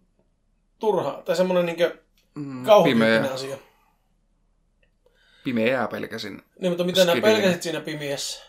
[0.84, 1.92] turha, tai semmoinen niin
[2.34, 3.56] Mm, kauhutyyppinen pimeä, asia.
[5.44, 6.42] pimeää pelkäsin.
[6.60, 7.42] Niin, mutta mitä nää Skidillinen.
[7.42, 8.44] pelkäsit siinä pimiessä?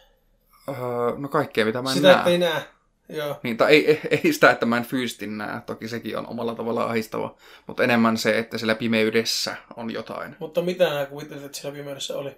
[0.69, 0.75] Öö,
[1.17, 2.17] no kaikkea, mitä mä en Sitä, näe.
[2.17, 2.61] että ei näe.
[3.09, 3.39] Joo.
[3.43, 5.61] Niin, tai ei, ei, sitä, että mä en fyysisesti näe.
[5.65, 7.35] Toki sekin on omalla tavallaan ahistava.
[7.67, 10.35] Mutta enemmän se, että siellä pimeydessä on jotain.
[10.39, 12.37] Mutta mitä nää kuvittelit, että siellä pimeydessä oli?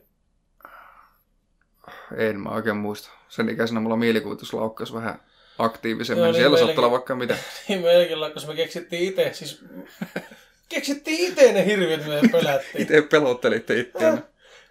[2.17, 3.09] En mä oikein muista.
[3.29, 5.19] Sen ikäisenä mulla mielikuvitus laukkaisi vähän
[5.57, 6.23] aktiivisemmin.
[6.23, 7.35] Joo, niin siellä saattaa olla vaikka mitä.
[7.67, 9.61] Niin melkein, koska me keksittiin itse, siis
[10.69, 12.81] keksittiin itse ne hirviöt, mitä me pelättiin.
[12.81, 14.21] Itse pelottelitte itseänne.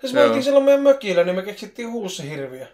[0.00, 2.66] Siis me oltiin silloin meidän mökillä, niin me keksittiin huussihirviö.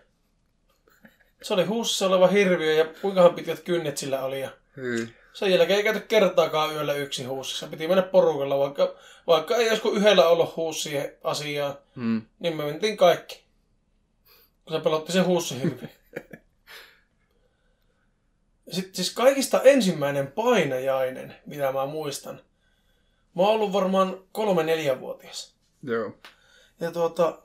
[1.43, 4.41] Se oli huussa oleva hirviö ja kuinkahan pitkät kynnet sillä oli.
[4.41, 5.09] Ja Hyi.
[5.33, 7.67] sen jälkeen ei käyty kertaakaan yöllä yksi huussissa.
[7.67, 8.95] Piti mennä porukalla, vaikka,
[9.27, 12.23] vaikka ei joskus yhdellä ollut huussia asiaa, Mm.
[12.39, 13.43] niin me mentiin kaikki.
[14.65, 15.89] Kun se pelotti se huussihirviö.
[18.71, 22.41] Sitten siis kaikista ensimmäinen painajainen, mitä mä muistan.
[23.35, 25.55] Mä oon ollut varmaan kolme-neljävuotias.
[25.83, 26.13] Joo.
[26.81, 27.39] Ja tuota,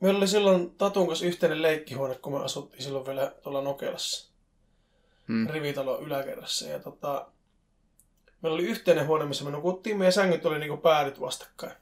[0.00, 4.30] meillä oli silloin Tatun kanssa yhteinen leikkihuone, kun me asuttiin silloin vielä tuolla Nokelassa,
[5.26, 5.48] Mm.
[5.50, 6.68] rivitalon yläkerrassa.
[6.68, 7.26] Ja tota,
[8.42, 11.72] meillä oli yhteinen huone, missä me nukuttiin, meidän sängyt oli niinku päädyt vastakkain.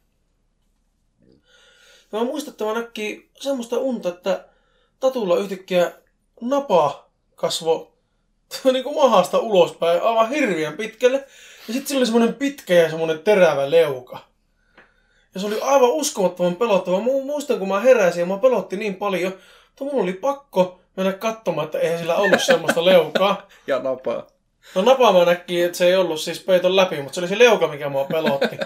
[2.13, 4.49] Ja mä muistan, että mä näkki semmoista unta, että
[5.01, 5.93] Tatulla yhtäkkiä
[6.41, 7.08] napa
[7.39, 7.93] kasvo
[8.73, 11.17] niinku mahasta ulospäin aivan hirveän pitkälle.
[11.69, 14.19] Ja sitten sillä oli semmoinen pitkä ja semmoinen terävä leuka.
[15.35, 17.01] Ja se oli aivan uskomattoman pelottava.
[17.01, 21.13] Mä muistan, kun mä heräsin ja mä pelotti niin paljon, että mun oli pakko mennä
[21.13, 23.43] katsomaan, että eihän sillä ollut semmoista leukaa.
[23.67, 24.27] Ja napaa.
[24.75, 27.39] No napaa mä näkkiin, että se ei ollut siis peiton läpi, mutta se oli se
[27.39, 28.59] leuka, mikä mua pelotti.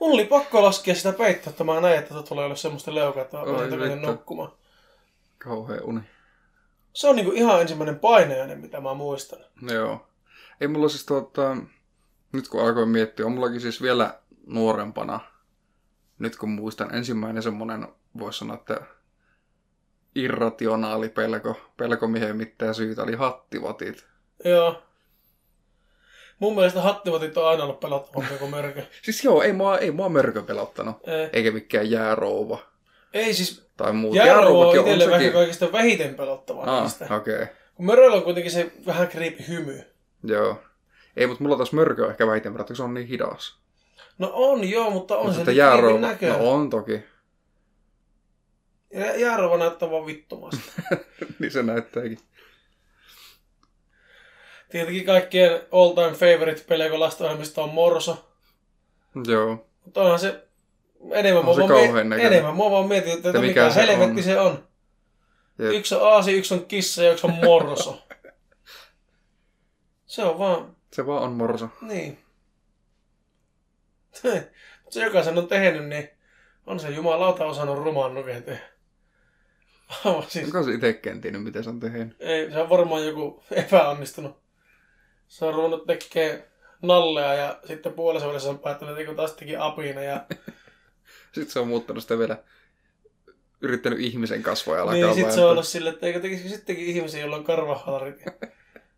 [0.00, 3.36] Mun oli pakko laskea sitä peittoa, että mä näin, että tulee olla semmoista leukaa, että
[3.36, 4.52] mä nukkumaan.
[5.38, 6.00] Kauhea uni.
[6.96, 9.38] Se on niinku ihan ensimmäinen painejainen, mitä mä muistan.
[9.62, 10.06] Joo.
[10.60, 11.56] Ei mulla siis tuota,
[12.32, 15.20] nyt kun alkoin miettiä, on mullakin siis vielä nuorempana,
[16.18, 17.88] nyt kun muistan ensimmäinen semmonen,
[18.18, 18.80] voisi sanoa, että
[20.14, 24.06] irrationaali pelko, pelko mihin mitään syytä, oli hattivatit.
[24.44, 24.82] Joo.
[26.38, 28.82] Mun mielestä hattivatit on aina ollut pelottavampi kuin mörkö.
[29.02, 32.58] Siis joo, ei mua, ei mua mörkö pelottanut, Ei, eikä mikään jäärouva
[33.16, 34.14] ei siis tai muut.
[34.14, 37.04] Jäärouva on Jäärouvakin itselle vähän kaikista vähiten pelottavaa Ah, niistä.
[37.16, 37.34] okei.
[37.34, 37.46] Okay.
[37.74, 39.82] Kun möröllä on kuitenkin se vähän kriipi hymy.
[40.24, 40.62] Joo.
[41.16, 43.58] Ei, mutta mulla taas mörkö on ehkä vähiten pelottava, kun se on niin hidas.
[44.18, 46.38] No on joo, mutta on Mutta se jäärouva, näköinen.
[46.38, 47.02] no on toki.
[48.92, 50.60] Ja Jäärouva näyttää vaan vittumasta.
[51.38, 52.18] niin se näyttääkin.
[54.70, 58.28] Tietenkin kaikkien all time favorite pelejä, kun lastenohjelmista on Morso.
[59.26, 59.66] Joo.
[59.84, 60.45] Mutta onhan se
[61.12, 61.60] Enemmän, On mua se
[61.94, 64.22] vaan, mie- enemmän mua vaan mietin, että, Että mikä mikä, se helvetti on.
[64.22, 64.68] se on.
[65.58, 65.72] Jep.
[65.72, 68.02] Yksi on aasi, yksi on kissa ja yksi on morso.
[70.06, 71.68] se on vaan, Se vaan on morso.
[71.80, 72.18] niin.
[74.90, 76.10] Se joka sen on tehnyt, niin
[76.66, 78.60] on se jumalauta osannut rumaan nuken tehdä.
[80.28, 82.16] Siis, Onko se itsekään tiennyt, miten se on tehnyt?
[82.20, 84.40] ei, se on varmaan joku epäonnistunut.
[85.28, 86.42] Se on ruvennut tekemään
[86.82, 90.00] nallea ja sitten puolessa välissä on päättänyt, että taas teki apina.
[90.02, 90.26] Ja
[91.36, 92.44] Sitten se on muuttanut sitä vielä
[93.60, 97.20] yrittänyt ihmisen kasvoja alkaa niin, sitten se on ollut silleen, että eikö tekisikö sittenkin ihmisiä,
[97.20, 98.20] joilla on karvahalarit.
[98.26, 98.32] Ja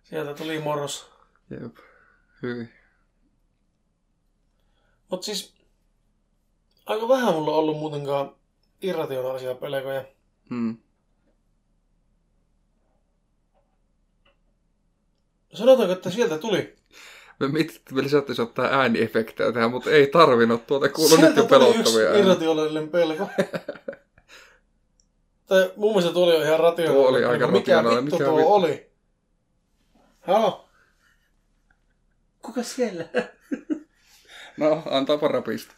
[0.02, 1.10] sieltä tuli moros.
[1.50, 1.76] Jep.
[2.42, 2.70] Hyvin.
[5.10, 5.54] Mutta siis
[6.86, 8.36] aika vähän mulla on ollut muutenkaan
[8.82, 10.04] irrationaalisia pelkoja.
[10.50, 10.76] Mm.
[15.54, 16.76] Sanotaanko, että sieltä tuli.
[17.40, 20.66] Me mietittiin, että me lisättäisiin ottaa ääniefektejä tähän, mutta ei tarvinnut.
[20.66, 22.22] Tuota kuuluu nyt sieltä jo tuli yksi pelottavia ääniä.
[22.22, 23.24] irrationaalinen pelko.
[25.48, 27.02] tai mun mielestä tuo oli jo ihan rationaalinen.
[27.02, 27.46] Tuo oli aika.
[27.46, 28.04] Mikä rationaalinen.
[28.04, 28.52] vittu Mikä tuo vittu?
[28.52, 28.90] oli?
[30.20, 30.68] Halo?
[32.42, 33.04] Kuka siellä?
[34.56, 35.74] No, antaapa rapista.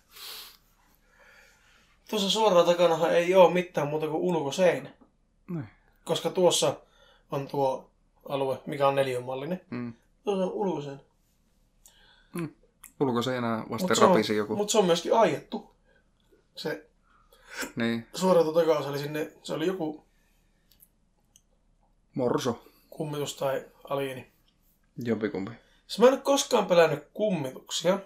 [2.11, 4.91] Tuossa suoraan takanahan ei ole mitään muuta kuin ulkoseinä.
[5.51, 5.69] Niin.
[6.05, 6.77] Koska tuossa
[7.31, 7.91] on tuo
[8.29, 9.61] alue, mikä on neliömallinen.
[9.71, 9.93] Mm.
[10.25, 11.01] Tuossa on ulkoseinä.
[13.01, 14.57] Ulkoseinää vasten Mut se on- rapisi joku.
[14.57, 15.75] Mutta se on myöskin aiettu.
[16.57, 16.87] Se
[17.77, 18.07] Niin.
[18.15, 20.05] suoratu takaus oli sinne, se oli joku
[22.15, 22.65] Morso.
[22.91, 24.31] kummitus tai alieni.
[25.05, 25.51] Jompikumpi.
[25.87, 27.99] Siis mä en ole koskaan pelännyt kummituksia,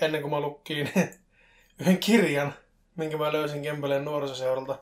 [0.00, 0.90] ennen kuin mä lukkiin
[1.80, 2.54] yhden kirjan,
[2.96, 4.78] minkä mä löysin Kempeleen nuorisoseuralta.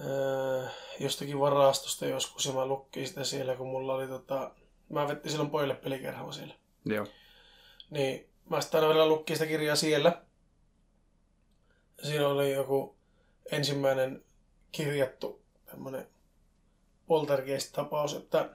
[0.00, 0.66] Öö,
[1.00, 4.50] jostakin varastosta joskus ja mä lukkiin sitä siellä, kun mulla oli tota...
[4.92, 6.54] Mä vettin silloin pojille pelikerhoa siellä.
[6.84, 7.06] Joo.
[7.90, 10.22] Niin mä sitten aina välillä lukkiin sitä kirjaa siellä.
[12.02, 12.96] Siinä oli joku
[13.52, 14.24] ensimmäinen
[14.72, 16.06] kirjattu tämmönen
[17.06, 18.50] poltergeist-tapaus, että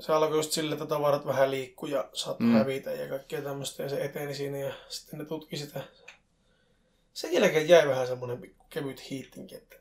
[0.00, 2.52] se alkoi just sille, että tavarat vähän liikkuu ja saattoi Mm.
[2.52, 5.82] hävitä ja kaikkea tämmöistä ja se eteni siinä ja sitten ne tutki sitä.
[7.12, 9.76] Sen jälkeen jäi vähän semmonen pikku kevyt hiittinki, että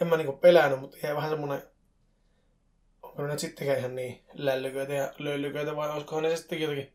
[0.00, 1.62] en mä niinku pelännyt, mutta jäi vähän semmonen
[3.12, 6.92] onko ne nyt sittenkään ihan niin lällyköitä ja löllyköitä vai olisikohan ne sittenkin jotakin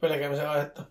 [0.00, 0.82] pelkäämisen aihetta.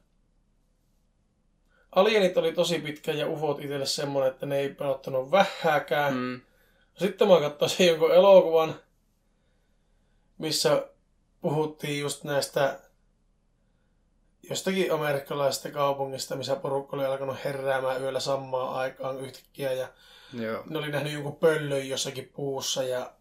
[1.92, 6.14] Alienit oli tosi pitkä ja ufot itselle semmonen, että ne ei pelottanut vähääkään.
[6.14, 6.42] Mm.
[6.98, 8.76] Sitten mä katsoin jonkun elokuvan,
[10.38, 10.88] missä
[11.42, 12.80] puhuttiin just näistä
[14.50, 19.88] jostakin amerikkalaisesta kaupungista, missä porukka oli alkanut heräämään yöllä samaan aikaan yhtäkkiä ja
[20.34, 20.64] Joo.
[20.70, 23.14] ne oli nähnyt jonkun pöllön jossakin puussa ja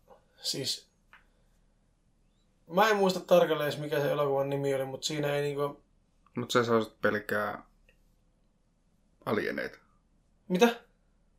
[0.43, 0.89] siis...
[2.67, 5.83] Mä en muista tarkalleen edes mikä se elokuvan nimi oli, mutta siinä ei niinku...
[6.37, 7.63] Mutta sä saisit pelkää
[9.27, 9.79] alieneita.
[10.49, 10.69] Mitä?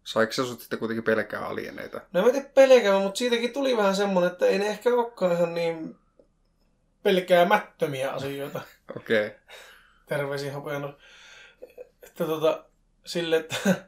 [0.04, 2.02] Saiko sä sut sitten kuitenkin pelkää alieneita?
[2.14, 5.54] No mä tiedä pelkäämään, mutta siitäkin tuli vähän semmonen, että ei ne ehkä olekaan ihan
[5.54, 5.96] niin
[7.04, 8.62] pelkäämättömiä asioita.
[8.98, 9.28] Okei.
[9.28, 9.40] Okay.
[10.06, 10.94] Terveisiä hopeana.
[12.04, 12.66] Että tota,
[13.06, 13.86] sille, että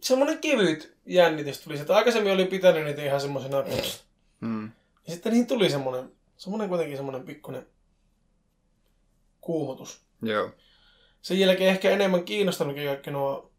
[0.00, 1.78] semmonen kevyt jännitys tuli.
[1.78, 3.64] Että aikaisemmin oli pitänyt niitä ihan semmosena...
[4.40, 4.64] Mm.
[5.06, 7.66] Ja sitten niihin tuli semmonen, semmonen kuitenkin semmonen pikkunen
[9.40, 10.00] kuumotus.
[10.22, 10.50] Joo.
[11.22, 13.50] Sen jälkeen ehkä enemmän kiinnostanutkin kaikki nuo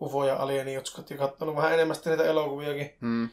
[0.00, 2.90] UFO- ja alienijutskat ja katsonut vähän enemmän sitten niitä elokuviakin.
[3.00, 3.28] Mm.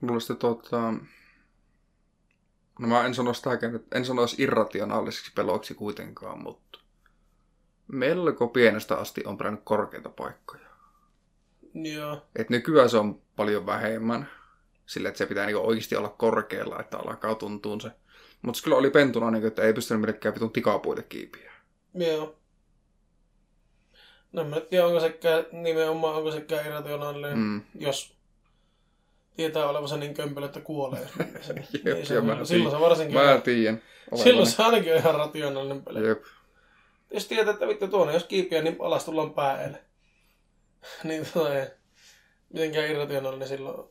[0.00, 0.94] Mulla sitten tota...
[2.78, 6.78] No mä en sano sitäkään, että en sanoisi irrationaalisiksi peloiksi kuitenkaan, mutta
[7.92, 10.66] melko pienestä asti on pelännyt korkeita paikkoja.
[11.74, 12.22] Joo.
[12.36, 14.28] Et nykyään se on paljon vähemmän.
[14.86, 17.90] Sillä, että se pitää niinku oikeasti olla korkealla, että alkaa tuntua se.
[18.42, 21.52] Mutta se kyllä oli pentuna, niinku, että ei pystynyt millekään vitun tikapuille kiipiä.
[21.94, 22.34] Joo.
[24.32, 27.62] No en mä nyt tiedä, onko sekään nimenomaan, onko sekään irrationaalinen, mm.
[27.78, 28.16] Jos
[29.36, 31.00] tietää olevansa niin kömpelö, että kuolee.
[31.84, 33.82] Jep, Niin se, mä on- silloin se varsinkin Mä tiedän.
[34.14, 36.08] silloin se ainakin on ihan rationaalinen peli.
[36.08, 36.22] Jep.
[37.12, 39.84] Jos tietää, että vittu tuonne, jos kiipiä, niin alas tullaan päälle.
[41.04, 41.66] niin tota ei
[42.52, 43.78] mitenkään irrationaalinen silloin.
[43.80, 43.90] on.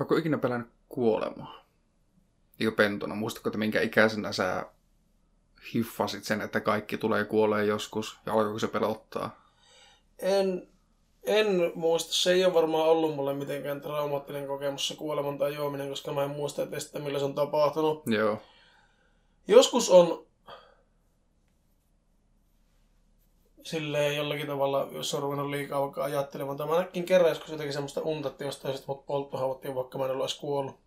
[0.00, 1.64] Onko ikinä pelännyt kuolemaa?
[2.58, 3.14] Niin pentuna.
[3.14, 4.66] Muistatko, että minkä ikäisenä sä
[5.74, 8.18] hiffasit sen, että kaikki tulee kuolee joskus?
[8.26, 9.52] Ja alkoiko se pelottaa?
[10.18, 10.68] En,
[11.22, 15.88] en muista, se ei ole varmaan ollut mulle mitenkään traumaattinen kokemus se kuoleman tai juominen,
[15.88, 18.02] koska mä en muista edes, että millä se on tapahtunut.
[18.06, 18.42] Joo.
[19.48, 20.26] Joskus on
[23.64, 26.56] silleen jollakin tavalla, jos on ruvennut liikaa vaikka ajattelemaan.
[26.56, 30.04] Tai mä näkin kerran joskus jotenkin semmoista unta, että jostain sitten mut polttohaavoittiin, vaikka mä
[30.04, 30.80] en edes kuollut.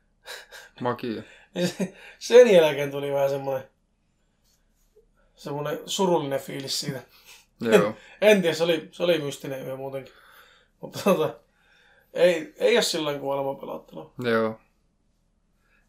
[0.80, 1.22] Makia.
[1.54, 3.68] Niin se, sen jälkeen tuli vähän semmoinen,
[5.34, 7.02] semmoinen surullinen fiilis siitä.
[7.60, 7.94] Joo.
[8.20, 10.14] En tiedä, se oli, se oli mystinen yö muutenkin.
[10.80, 11.34] Mutta tota,
[12.12, 14.12] ei, ei ole silloin kuolema pelottanut.
[14.18, 14.60] Joo.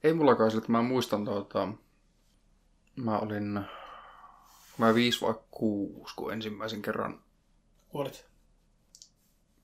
[0.04, 1.68] Ei mullakaan sillä, että mä muistan tuota...
[2.95, 3.60] Mä olin...
[4.78, 7.22] Mä 5 vai 6, kun ensimmäisen kerran,
[7.89, 8.26] Kuolit.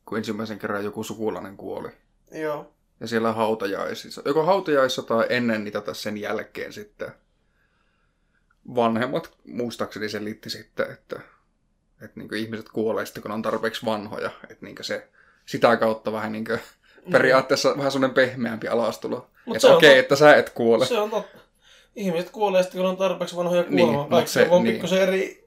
[0.06, 1.90] kun ensimmäisen kerran joku sukulainen kuoli.
[2.32, 2.74] Joo.
[3.00, 4.22] Ja siellä hautajaisissa.
[4.26, 7.12] Joko hautajaisissa tai ennen niitä tai sen jälkeen sitten.
[8.76, 11.20] Vanhemmat muistaakseni selitti sitten, että,
[12.02, 14.32] että niin ihmiset kuolee sitten, kun on tarpeeksi vanhoja.
[14.50, 15.10] Että niin se
[15.46, 16.46] sitä kautta vähän niin
[17.12, 19.32] periaatteessa vähän semmoinen pehmeämpi alastulo.
[19.54, 20.00] Mut on okei, totta.
[20.00, 20.86] että sä et kuole.
[20.86, 21.38] Se on totta.
[21.96, 24.10] Ihmiset kuolee sitten, kun on tarpeeksi vanhoja Niin, kuolemaan.
[24.10, 24.74] Vaikka se- on niin.
[24.74, 25.46] pikkusen eri...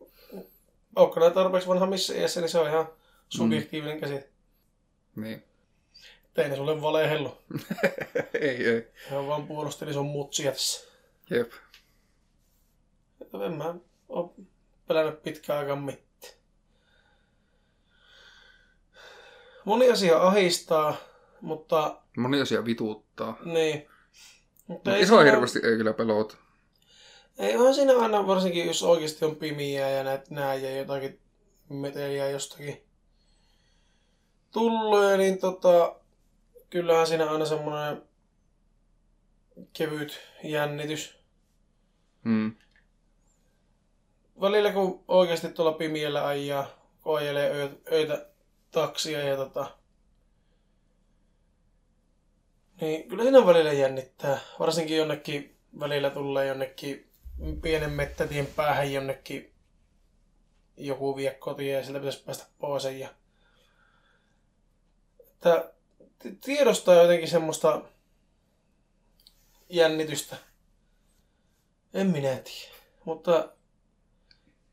[0.97, 2.89] Onko ne tarpeeksi vanha missä iässä, niin se on ihan
[3.29, 4.29] subjektiivinen käsite.
[5.17, 5.45] Niin.
[6.35, 7.39] Tein ne sulle valehellu.
[8.41, 8.89] ei, ei.
[9.11, 10.89] Hän vaan puolusteli sun mutsia tässä.
[11.31, 11.53] Jep.
[13.21, 13.75] Että En mä
[14.09, 14.35] oo
[14.89, 16.35] pelännyt pitkään aikaan mitään.
[19.65, 20.97] Moni asia ahistaa,
[21.41, 23.37] mutta Moni asia vituuttaa.
[23.45, 23.89] niin.
[24.67, 26.37] Mutta Mut ei iso siinä- hirveästi ei kyllä pelota.
[27.39, 31.21] Ei onhan siinä aina, varsinkin jos oikeasti on pimiä ja näet näin ja jotakin
[31.69, 32.83] meteliä jostakin
[34.51, 35.97] tullut, niin tota,
[36.71, 38.03] kyllähän siinä aina semmoinen
[39.73, 41.19] kevyt jännitys.
[42.25, 42.55] Mm.
[44.41, 46.67] Välillä kun oikeasti tuolla pimiellä ajaa,
[47.01, 48.27] koejelee öitä, öitä
[48.71, 49.79] taksia ja tota,
[52.83, 54.39] niin kyllä siinä välillä jännittää.
[54.59, 57.11] Varsinkin jonnekin välillä tulee jonnekin
[57.63, 59.53] pienen mettätien päähän jonnekin
[60.77, 62.85] joku vie kotiin ja sieltä pitäisi päästä pois.
[62.85, 63.09] Ja...
[65.21, 65.73] Että
[66.19, 67.83] t- tiedostaa jotenkin semmoista
[69.69, 70.37] jännitystä.
[71.95, 72.77] En minä tiedä.
[73.05, 73.49] Mutta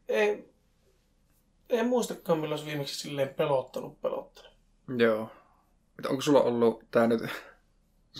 [0.07, 0.53] ei,
[1.69, 4.51] en muistakaan milloin olisi viimeksi silleen pelottanut pelottanut.
[4.97, 5.31] Joo.
[5.99, 7.21] Että onko sulla ollut, tää nyt,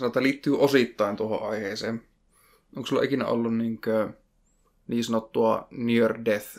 [0.00, 2.02] sanotaan liittyy osittain tuohon aiheeseen.
[2.76, 4.12] Onko sulla ikinä ollut niinkö,
[4.88, 6.58] niin sanottua near death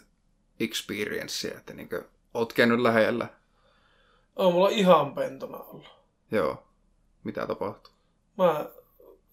[0.59, 3.27] experiencea, että niinkö, oot käynyt lähellä?
[4.35, 5.87] On mulla ihan pentona ollut.
[6.31, 6.63] Joo.
[7.23, 7.93] Mitä tapahtuu?
[8.37, 8.69] Mä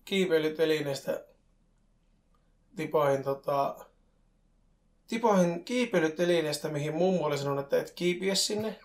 [0.05, 1.25] kiipeilyt telineestä
[2.77, 3.77] tipahin tota...
[5.07, 8.81] Tipahin kiipeilytelineestä, mihin mummo oli sanonut, että et kiipiä sinne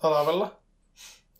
[0.00, 0.56] talvella.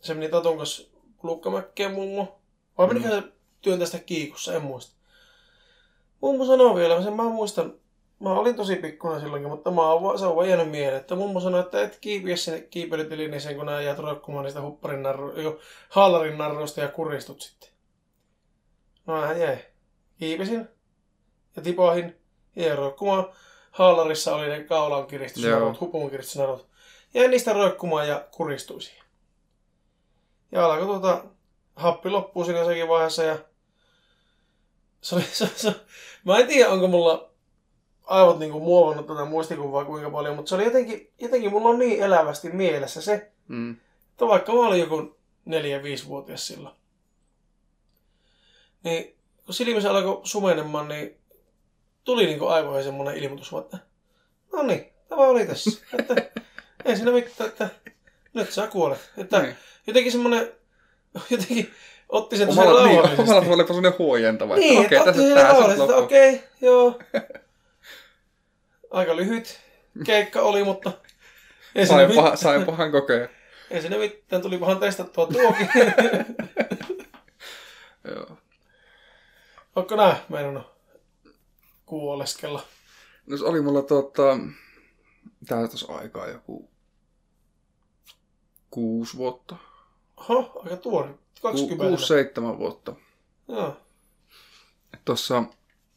[0.01, 0.89] Se meni Tatun kanssa
[1.23, 2.41] lukkamäkkeen mummo.
[2.77, 3.23] Vai menikö se
[3.61, 4.95] työntää sitä kiikussa, en muista.
[6.21, 7.73] Mummo sanoi vielä, sen mä muistan,
[8.19, 11.39] mä olin tosi pikkuinen silloinkin, mutta mä oon, se on vaan jäänyt mieleen, että mummo
[11.39, 15.59] sanoi, että et kiipiä sinne kiipeilytelineeseen, kun nää jäät roikkumaan niistä hupparin narru, jo,
[15.89, 17.69] haalarin narruista ja kuristut sitten.
[19.05, 19.57] No hän jäi.
[20.19, 20.67] Kiipesin
[21.55, 22.15] ja tipahin
[22.55, 23.25] ja roikkumaan.
[23.71, 26.67] Haalarissa oli ne kaulan kiristysnarut, hupun kiristysnarut.
[27.13, 29.03] Jäin niistä roikkumaan ja kuristuin siihen.
[30.51, 31.25] Ja alkoi tuota,
[31.75, 33.37] happi loppuu siinä jossakin vaiheessa ja
[35.01, 35.75] se oli, se, se,
[36.25, 37.29] mä en tiedä onko mulla
[38.03, 42.03] aivot niinku muovannut tätä muistikuvaa kuinka paljon, mutta se oli jotenkin, jotenkin mulla on niin
[42.03, 43.71] elävästi mielessä se, Mm.
[44.11, 45.17] että vaikka mä olin joku
[45.49, 46.75] 4-5-vuotias silloin,
[48.83, 49.15] niin
[49.45, 51.17] kun silmissä alkoi sumenemaan, niin
[52.03, 53.77] tuli niinku aivoihin semmoinen ilmoitus, että
[54.53, 55.81] no niin, tämä oli tässä.
[55.99, 56.15] Että
[56.85, 57.69] ei siinä mitään, että
[58.33, 59.11] nyt sä kuolet.
[59.17, 59.55] Että Niin.
[59.87, 60.51] jotenkin semmoinen,
[61.29, 61.73] jotenkin
[62.09, 64.55] otti sen tosi Omalla, niin, omalla tavalla sellainen huojentava.
[64.55, 66.99] Niin, okei, että tässä rauhallisesti, sitten okei, joo.
[68.91, 69.59] Aika lyhyt
[70.05, 70.91] keikka oli, mutta
[71.75, 73.27] ei Sain, paha, sain pahan kokea.
[73.71, 75.69] ei siinä mitään, tuli pahan testattua tuokin.
[78.15, 78.37] Joo.
[79.75, 80.63] Onko nää meinannut
[81.85, 82.61] kuoleskella?
[83.25, 84.37] No se oli mulla tota,
[85.47, 86.69] tää tuossa aikaa joku
[88.71, 89.55] kuusi vuotta.
[90.29, 91.09] Oho, aika tuori.
[91.09, 91.87] Ku, 20.
[91.87, 92.95] kuusi, seitsemän vuotta.
[93.47, 93.77] Joo.
[95.05, 95.43] Tuossa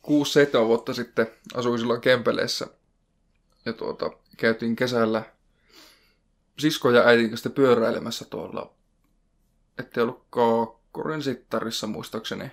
[0.02, 2.66] kuusi, seitsemän vuotta sitten asuin silloin Kempeleessä.
[3.64, 5.22] Ja tuota, käytiin kesällä
[6.58, 8.74] sisko ja äitin kanssa pyöräilemässä tuolla,
[9.78, 12.50] ettei ollut Kaakkoren sittarissa muistaakseni.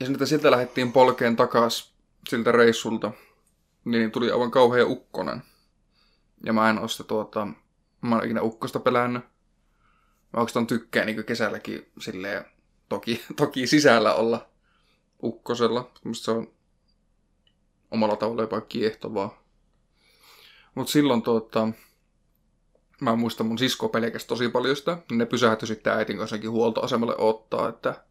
[0.00, 1.94] Ja sitten sieltä lähdettiin polkeen takas
[2.28, 3.12] siltä reissulta,
[3.84, 5.42] niin tuli aivan kauhea ukkonen.
[6.46, 7.48] Ja mä en oo sitä tuota,
[8.00, 9.31] mä en ikinä ukkosta pelännyt.
[10.32, 12.44] Mä oikeastaan tykkään niin kesälläkin silleen,
[12.88, 14.48] toki, toki sisällä olla
[15.22, 15.90] ukkosella.
[16.04, 16.52] Musta se on
[17.90, 19.42] omalla tavalla jopa kiehtovaa.
[20.74, 21.68] Mut silloin tuota,
[23.00, 24.98] mä muistan mun sisko pelkästään tosi paljon sitä.
[25.12, 28.04] Ne pysähtyi sitten äitin kanssakin huoltoasemalle ottaa, että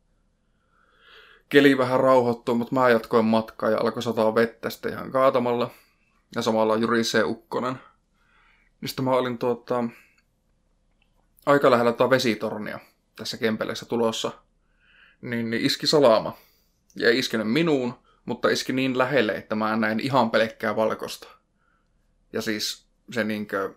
[1.50, 5.70] keli vähän rauhoittui, mutta mä jatkoin matkaa ja alkoi sataa vettä sitten ihan kaatamalla.
[6.36, 7.76] Ja samalla jyrisee ukkonen.
[8.82, 9.84] Niin mä olin tuota,
[11.46, 12.80] aika lähellä tuota vesitornia
[13.16, 14.32] tässä kempeleessä tulossa.
[15.22, 16.38] Niin, niin iski salama.
[16.96, 17.94] Ja ei iskenyt minuun,
[18.26, 21.28] mutta iski niin lähelle, että mä näin ihan pelkkää valkosta.
[22.34, 23.74] Ja siis se niinkö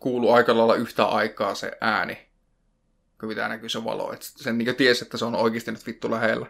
[0.00, 2.28] kuulu aika lailla yhtä aikaa se ääni,
[3.20, 4.12] kun mitä näkyy se valo.
[4.12, 6.46] Et sen niinkö tiesi, että se on oikeasti nyt vittu lähellä.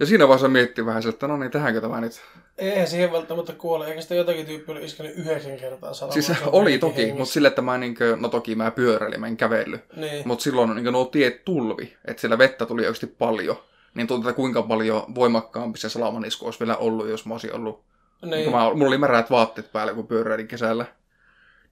[0.00, 2.20] Ja siinä vaiheessa mietti vähän, että no niin, tähänkö tämä nyt?
[2.58, 6.22] Eihän siihen välttämättä kuole, eikä sitä jotakin tyyppiä ole iskenyt yhdeksän kertaa salamaa.
[6.22, 7.18] Siis oli toki, hengissä.
[7.18, 9.80] mutta sille, että mä niinkö, no toki mä pyöräilin, mä en kävellyt.
[9.96, 10.28] Niin.
[10.28, 13.56] Mutta silloin niin nuo tiet tulvi, että siellä vettä tuli oikeasti paljon.
[13.94, 17.84] Niin tuntuu, että kuinka paljon voimakkaampi se salamanisku olisi vielä ollut, jos mä olisin ollut...
[18.22, 18.30] Niin.
[18.30, 18.50] niin.
[18.50, 20.86] Mä, mulla oli märät vaatteet päällä, kun pyöräilin kesällä.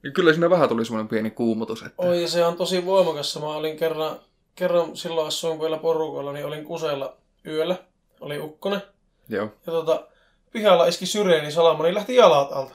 [0.02, 1.82] Niin kyllä siinä vähän tuli semmoinen pieni kuumutus.
[1.82, 2.02] Että...
[2.02, 3.40] Oi, se on tosi voimakas.
[3.40, 4.16] Mä olin kerran,
[4.54, 7.16] kerran silloin asuin vielä porukalla, niin olin kuseella
[7.46, 7.76] yöllä.
[8.20, 8.82] Oli ukkonen.
[9.28, 9.44] Joo.
[9.44, 10.06] Ja tota,
[10.52, 12.74] pihalla iski syreeni salama, niin lähti jalat alta.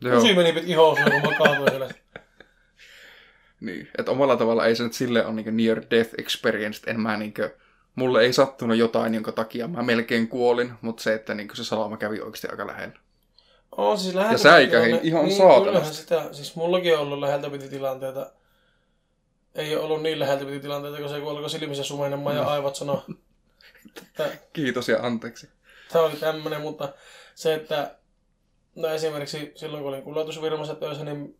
[0.00, 0.14] Joo.
[0.20, 1.88] Kusi meni pit ihoon, kun mä siellä.
[3.60, 3.88] Niin.
[3.98, 7.16] Että omalla tavalla ei se nyt sille ole niin near death experience, että en mä
[7.16, 7.54] niinkö...
[7.94, 11.96] Mulle ei sattunut jotain, jonka takia mä melkein kuolin, mutta se, että niin se salama
[11.96, 12.94] kävi oikeasti aika lähellä.
[13.76, 15.94] On siis läheltä Ja säikähin ihan niin, saatanasti.
[15.96, 18.30] sitä, siis mullakin on ollut läheltä piti tilanteita.
[19.54, 22.48] Ei ole ollut niin läheltä piti tilanteita, kun se kun alkoi silmissä sumenemaan ja Mm.
[22.48, 23.12] aivot sanoo, että
[24.52, 25.48] Kiitos ja anteeksi.
[25.92, 26.92] tämä oli tämmöinen, mutta
[27.34, 27.98] se, että
[28.74, 31.38] no esimerkiksi silloin kun olin kuljetusvirmassa töissä, niin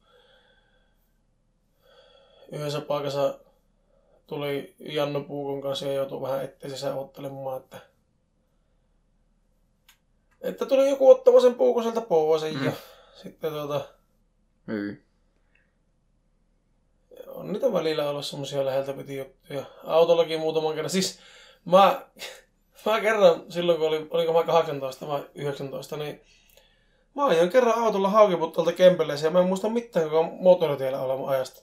[2.52, 3.38] yhdessä paikassa
[4.26, 7.78] tuli Janno Puukon kanssa ja joutui vähän ettei sisään ottelemaan, että
[10.40, 12.64] että tuli joku ottava sen puukon sieltä pois mm.
[12.64, 12.76] ja Mm.
[13.22, 13.88] sitten tuota,
[14.68, 15.02] Hyi.
[17.26, 19.64] on niitä välillä ollut semmoisia läheltä piti juttuja.
[19.84, 20.90] Autollakin muutaman kerran.
[20.90, 21.18] Siis
[21.66, 22.02] mä,
[22.86, 26.20] mä kerran silloin, kun oli, oliko mä 18 vai 19, niin
[27.16, 31.62] mä ajoin kerran autolla haukiputtalta Kempeleeseen ja mä en muista mitään koko moottoritiellä olemaan ajasta.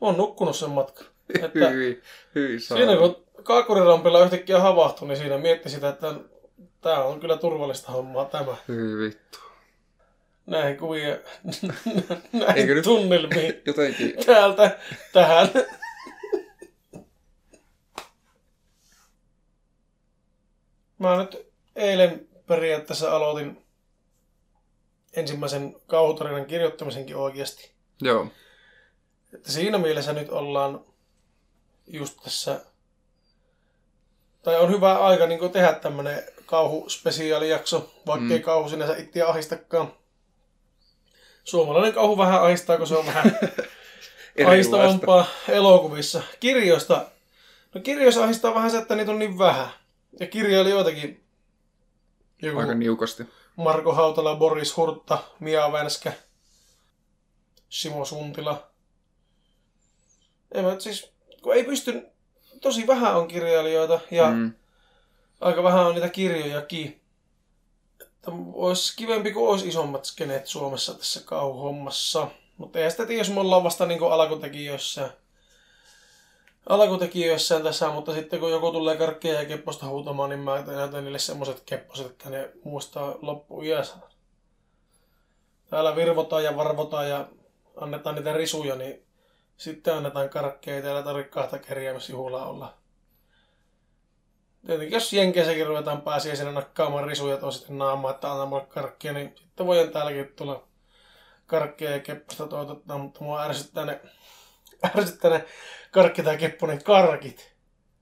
[0.00, 1.06] Mä oon nukkunut sen matkan.
[1.42, 2.02] Että Hyi.
[2.34, 6.14] Hyi siinä kun Kaakurirampilla yhtäkkiä havahtui, niin siinä mietti sitä, että
[6.80, 8.56] tää on kyllä turvallista hommaa tämä.
[8.68, 9.38] Hyi vittu.
[10.46, 11.16] Näihin kuvia,
[12.32, 13.62] näihin Eikö tunnelmiin.
[13.66, 14.78] Jotenkin täältä
[15.12, 15.48] tähän.
[20.98, 23.64] Mä nyt eilen periaatteessa aloitin
[25.12, 27.70] ensimmäisen kauhutarinan kirjoittamisenkin oikeasti.
[28.02, 28.26] Joo.
[29.34, 30.84] Että siinä mielessä nyt ollaan
[31.86, 32.60] just tässä,
[34.42, 38.42] tai on hyvä aika niin tehdä tämmönen kauhuspesiaalijakso, vaikka Mm.
[38.42, 39.92] kauhu sinänsä itseä ahistakaan.
[41.44, 43.38] Suomalainen kauhu vähän ahistaa, kun se on vähän
[44.48, 46.22] ahistavampaa elokuvissa.
[46.40, 47.06] Kirjoista,
[47.74, 49.68] no kirjoissa ahistaa vähän se, että niitä on niin vähän.
[50.20, 51.24] Ja kirjailijoitakin.
[52.42, 53.24] Joku Aika niukasti.
[53.56, 56.12] Marko Hautala, Boris Hurtta, Mia Vänskä,
[57.68, 58.70] Simo Suntila.
[60.52, 61.12] En mä, siis,
[61.42, 62.06] kun ei pysty,
[62.60, 64.52] tosi vähän on kirjailijoita ja mm.
[65.40, 67.00] Aika vähän on niitä kirjojakin.
[68.00, 72.30] Että olisi kivempi, kun olisi isommat skeneet Suomessa tässä kauhuhommassa.
[72.56, 75.10] Mutta ei sitä tiedä, jos me ollaan vasta niin alkutekijöissä.
[76.68, 81.18] Alkutekijöissään tässä, mutta sitten kun joku tulee karkkia ja kepposta huutamaan, niin mä näytän niille
[81.18, 83.96] semmoiset kepposet, että ne muistaa loppuiässä.
[85.70, 87.28] Täällä virvotaan ja varvotaan ja
[87.76, 89.06] annetaan niitä risuja, niin
[89.56, 92.74] sitten annetaan karkkeja, ei täällä tarvitse kahta kerjäämässä juhlaa olla.
[94.66, 99.66] Tietenkin jos Jenkeissäkin ruvetaan pääsiäisenä nakkaamaan risuja toisten naamaa, että antaa mulle karkkia, niin sitten
[99.66, 100.68] voidaan täälläkin tulla
[101.46, 104.00] karkkia ja kepposta toitottaa, mutta mua ärsyttää ne,
[104.96, 105.44] ärsyttää ne
[105.94, 107.54] karkki tai kepponen karkit.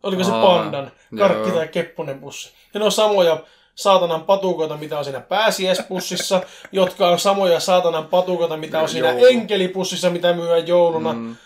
[0.03, 1.57] Oliko se pandan karkki joo.
[1.57, 2.53] tai kepponen pussi?
[2.75, 8.57] Ja ne on samoja saatanan patukoita, mitä on siinä pääsiäispussissa, jotka on samoja saatanan patukoita,
[8.57, 9.27] mitä on siinä Joulu.
[9.27, 11.13] enkelipussissa, mitä myydään jouluna.
[11.13, 11.37] Mm.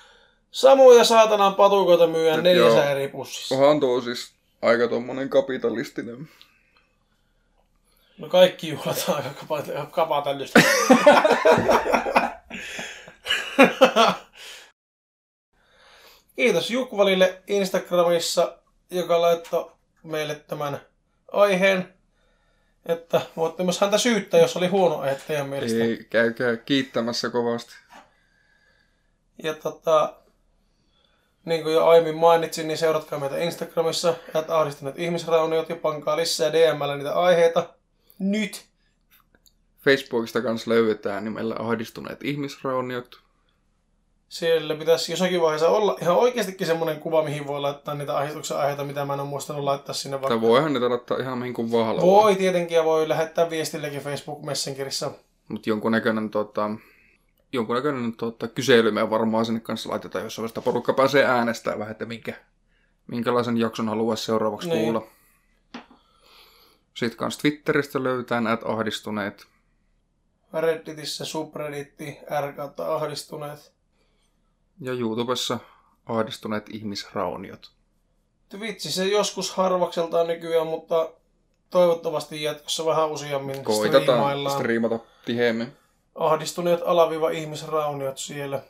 [0.51, 2.91] Samoja saatanan patukoita myydään neljässä joo.
[2.91, 3.55] eri pussissa.
[3.55, 4.33] Onhan tuo siis
[4.63, 6.29] aika tommonen kapitalistinen.
[8.19, 10.61] No kaikki juhlat on aika kapa- kapatällistä.
[16.37, 18.59] Kiitos Jukvalille Instagramissa,
[18.91, 19.71] joka laittoi
[20.03, 20.81] meille tämän
[21.33, 21.95] aiheen.
[22.87, 25.79] Että voitte myös häntä syyttää, jos oli huono aihe teidän mielestä.
[25.79, 27.75] Ei, käykää kiittämässä kovasti.
[29.43, 30.15] Ja tota,
[31.45, 36.53] niin kuin jo aiemmin mainitsin, niin seuratkaa meitä Instagramissa, että ahdistuneet ihmisrauniot ja pankaa lisää
[36.53, 37.75] DMllä niitä aiheita.
[38.19, 38.65] Nyt!
[39.85, 43.26] Facebookista kanssa löydetään nimellä ahdistuneet ihmisrauniot.
[44.29, 48.85] Siellä pitäisi jossakin vaiheessa olla ihan oikeastikin semmoinen kuva, mihin voi laittaa niitä ahdistuksen aiheita,
[48.85, 50.41] mitä mä en ole muistanut laittaa sinne Tai vaikka.
[50.41, 52.07] voihan niitä laittaa ihan mihin kuin vaan haluaa.
[52.07, 55.11] Voi tietenkin ja voi lähettää viestilläkin Facebook Messengerissa.
[55.49, 56.71] Mutta jonkunnäköinen, tota,
[57.53, 62.05] jonkunnäköinen tota, kysely me varmaan sinne kanssa laitetaan, jos sitä porukka pääsee äänestämään vähän, että
[62.07, 62.35] minkä,
[63.07, 64.83] minkälaisen jakson haluaisi seuraavaksi Niin.
[64.83, 65.07] kuulla.
[66.95, 69.47] Sitten kanssa Twitteristä löytää näitä ahdistuneet.
[70.53, 73.76] Redditissä subredditti R ahdistuneet.
[74.81, 75.59] Ja YouTubessa
[76.07, 77.73] ahdistuneet ihmisrauniot.
[78.49, 81.11] Twitchissä joskus harvakseltaan nykyään, mutta
[81.71, 84.57] toivottavasti jatkossa vähän useammin Koitetaan striimaillaan.
[84.59, 85.77] striimata tiheemmin.
[86.15, 88.63] Ahdistuneet alaviva ihmisrauniot siellä.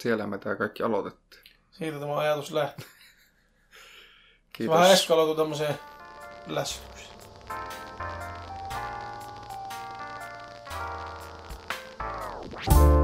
[0.00, 1.42] Siellä me tämä kaikki aloitettiin.
[1.70, 2.82] Siitä tämä ajatus lähti.
[4.52, 4.74] Kiitos.
[4.74, 5.78] Vähän eskaloitu tämmöiseen
[6.46, 7.10] lässytykseen.
[12.64, 12.99] Thank